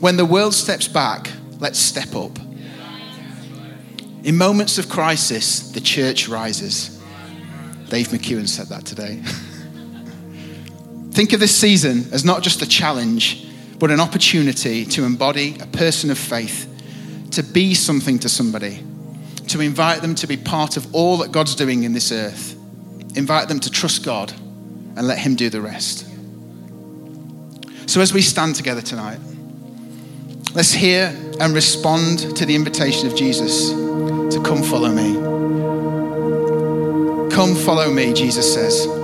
When 0.00 0.16
the 0.16 0.24
world 0.24 0.54
steps 0.54 0.88
back, 0.88 1.30
let's 1.58 1.78
step 1.78 2.14
up. 2.14 2.38
In 4.22 4.38
moments 4.38 4.78
of 4.78 4.88
crisis, 4.88 5.72
the 5.72 5.80
church 5.82 6.26
rises. 6.26 6.98
Dave 7.90 8.08
McEwen 8.08 8.48
said 8.48 8.68
that 8.68 8.86
today. 8.86 9.22
Think 11.14 11.32
of 11.32 11.38
this 11.38 11.54
season 11.54 12.12
as 12.12 12.24
not 12.24 12.42
just 12.42 12.60
a 12.60 12.66
challenge, 12.66 13.46
but 13.78 13.92
an 13.92 14.00
opportunity 14.00 14.84
to 14.84 15.04
embody 15.04 15.56
a 15.60 15.66
person 15.66 16.10
of 16.10 16.18
faith, 16.18 16.68
to 17.30 17.44
be 17.44 17.72
something 17.72 18.18
to 18.18 18.28
somebody, 18.28 18.82
to 19.46 19.60
invite 19.60 20.02
them 20.02 20.16
to 20.16 20.26
be 20.26 20.36
part 20.36 20.76
of 20.76 20.92
all 20.92 21.18
that 21.18 21.30
God's 21.30 21.54
doing 21.54 21.84
in 21.84 21.92
this 21.92 22.10
earth. 22.10 22.56
Invite 23.16 23.46
them 23.46 23.60
to 23.60 23.70
trust 23.70 24.04
God 24.04 24.32
and 24.96 25.06
let 25.06 25.18
Him 25.18 25.36
do 25.36 25.48
the 25.50 25.60
rest. 25.60 26.04
So, 27.88 28.00
as 28.00 28.12
we 28.12 28.20
stand 28.20 28.56
together 28.56 28.82
tonight, 28.82 29.20
let's 30.52 30.72
hear 30.72 31.16
and 31.38 31.54
respond 31.54 32.36
to 32.36 32.44
the 32.44 32.56
invitation 32.56 33.06
of 33.06 33.14
Jesus 33.14 33.70
to 33.70 34.42
come 34.44 34.64
follow 34.64 34.90
me. 34.90 35.14
Come 37.32 37.54
follow 37.54 37.88
me, 37.92 38.12
Jesus 38.14 38.52
says. 38.52 39.03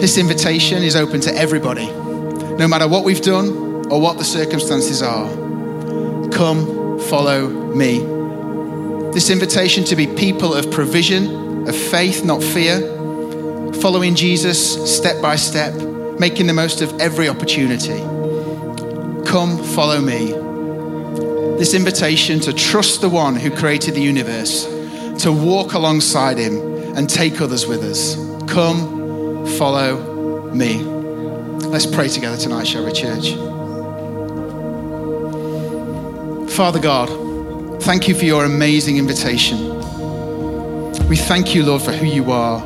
This 0.00 0.16
invitation 0.16 0.82
is 0.82 0.96
open 0.96 1.20
to 1.20 1.36
everybody, 1.36 1.86
no 1.86 2.66
matter 2.66 2.88
what 2.88 3.04
we've 3.04 3.20
done 3.20 3.86
or 3.90 4.00
what 4.00 4.16
the 4.16 4.24
circumstances 4.24 5.02
are. 5.02 5.28
Come 6.30 6.98
follow 7.00 7.48
me. 7.48 7.98
This 9.12 9.28
invitation 9.28 9.84
to 9.84 9.96
be 9.96 10.06
people 10.06 10.54
of 10.54 10.70
provision, 10.70 11.68
of 11.68 11.76
faith, 11.76 12.24
not 12.24 12.42
fear, 12.42 12.80
following 13.82 14.14
Jesus 14.14 14.96
step 14.96 15.20
by 15.20 15.36
step, 15.36 15.74
making 16.18 16.46
the 16.46 16.54
most 16.54 16.80
of 16.80 16.98
every 16.98 17.28
opportunity. 17.28 18.00
Come, 19.30 19.62
follow 19.62 20.00
me. 20.00 20.32
This 21.58 21.74
invitation 21.74 22.40
to 22.40 22.54
trust 22.54 23.02
the 23.02 23.10
one 23.10 23.36
who 23.36 23.50
created 23.50 23.96
the 23.96 24.00
universe, 24.00 24.64
to 25.22 25.30
walk 25.30 25.74
alongside 25.74 26.38
him 26.38 26.56
and 26.96 27.06
take 27.06 27.42
others 27.42 27.66
with 27.66 27.82
us. 27.82 28.16
Come, 28.50 28.99
follow 29.58 30.50
me. 30.52 30.82
Let's 31.68 31.86
pray 31.86 32.08
together 32.08 32.36
tonight, 32.36 32.66
shall 32.66 32.84
we, 32.84 32.92
church? 32.92 33.34
Father 36.54 36.80
God, 36.80 37.08
Thank 37.80 38.08
you 38.08 38.14
for 38.14 38.26
your 38.26 38.44
amazing 38.44 38.98
invitation. 38.98 39.78
We 41.08 41.16
thank 41.16 41.54
you, 41.54 41.64
Lord, 41.64 41.80
for 41.80 41.92
who 41.92 42.04
you 42.04 42.30
are. 42.30 42.60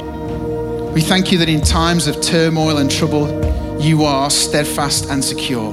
We 0.90 1.00
thank 1.00 1.30
you 1.30 1.38
that 1.38 1.48
in 1.48 1.60
times 1.62 2.08
of 2.08 2.20
turmoil 2.20 2.78
and 2.78 2.90
trouble, 2.90 3.80
you 3.80 4.02
are 4.02 4.28
steadfast 4.28 5.08
and 5.08 5.24
secure. 5.24 5.70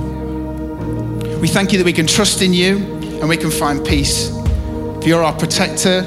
We 1.40 1.48
thank 1.48 1.72
you 1.72 1.80
that 1.80 1.86
we 1.86 1.92
can 1.92 2.06
trust 2.06 2.44
in 2.44 2.54
you 2.54 2.78
and 3.20 3.28
we 3.28 3.36
can 3.36 3.50
find 3.50 3.84
peace. 3.86 4.30
For 4.30 5.02
you're 5.04 5.24
our 5.24 5.36
protector, 5.36 6.06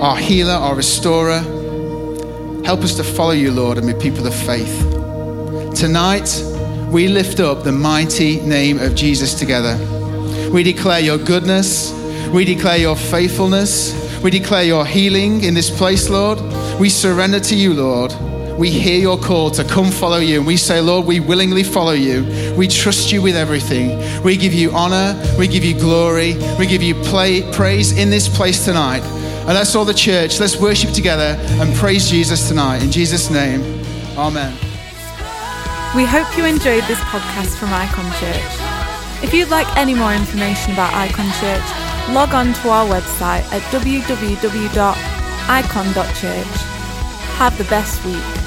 our 0.00 0.16
healer, 0.16 0.54
our 0.54 0.74
restorer. 0.74 1.40
Help 2.64 2.80
us 2.80 2.94
to 2.96 3.04
follow 3.04 3.32
you, 3.32 3.50
Lord, 3.50 3.78
and 3.78 3.86
be 3.86 3.94
people 3.94 4.26
of 4.26 4.34
faith. 4.34 4.80
Tonight, 5.74 6.28
we 6.90 7.08
lift 7.08 7.40
up 7.40 7.64
the 7.64 7.72
mighty 7.72 8.40
name 8.40 8.78
of 8.78 8.94
Jesus 8.94 9.34
together. 9.34 9.76
We 10.50 10.62
declare 10.62 11.00
your 11.00 11.18
goodness 11.18 11.92
we 12.32 12.46
declare 12.46 12.78
your 12.78 12.96
faithfulness. 12.96 13.92
We 14.22 14.30
declare 14.30 14.62
your 14.62 14.86
healing 14.86 15.44
in 15.44 15.52
this 15.52 15.68
place, 15.68 16.08
Lord. 16.08 16.40
We 16.80 16.88
surrender 16.88 17.40
to 17.40 17.54
you, 17.54 17.74
Lord. 17.74 18.10
We 18.58 18.70
hear 18.70 18.98
your 18.98 19.18
call 19.18 19.50
to 19.50 19.64
come 19.64 19.90
follow 19.90 20.16
you. 20.16 20.38
And 20.38 20.46
we 20.46 20.56
say, 20.56 20.80
Lord, 20.80 21.04
we 21.04 21.20
willingly 21.20 21.62
follow 21.62 21.92
you. 21.92 22.54
We 22.56 22.68
trust 22.68 23.12
you 23.12 23.20
with 23.20 23.36
everything. 23.36 24.22
We 24.22 24.38
give 24.38 24.54
you 24.54 24.72
honor. 24.72 25.22
We 25.38 25.46
give 25.46 25.62
you 25.62 25.78
glory. 25.78 26.36
We 26.58 26.66
give 26.66 26.82
you 26.82 26.94
play, 26.94 27.42
praise 27.52 27.98
in 27.98 28.08
this 28.08 28.34
place 28.34 28.64
tonight. 28.64 29.02
And 29.42 29.50
that's 29.50 29.74
all 29.74 29.84
the 29.84 29.92
church. 29.92 30.38
Let's 30.38 30.56
worship 30.56 30.92
together 30.92 31.36
and 31.60 31.74
praise 31.74 32.08
Jesus 32.08 32.48
tonight. 32.48 32.82
In 32.82 32.90
Jesus' 32.90 33.28
name, 33.28 33.60
amen. 34.16 34.52
We 35.96 36.04
hope 36.04 36.38
you 36.38 36.44
enjoyed 36.44 36.84
this 36.84 37.00
podcast 37.00 37.58
from 37.58 37.68
IKON 37.70 38.08
Church. 38.20 39.22
If 39.22 39.34
you'd 39.34 39.50
like 39.50 39.66
any 39.76 39.94
more 39.94 40.14
information 40.14 40.72
about 40.72 40.92
IKON 40.92 41.30
Church, 41.40 42.14
log 42.14 42.34
on 42.34 42.52
to 42.54 42.68
our 42.70 42.86
website 42.86 43.42
at 43.52 43.62
www.ikon.church. 43.72 44.82
Have 47.36 47.58
the 47.58 47.64
best 47.64 48.04
week. 48.04 48.41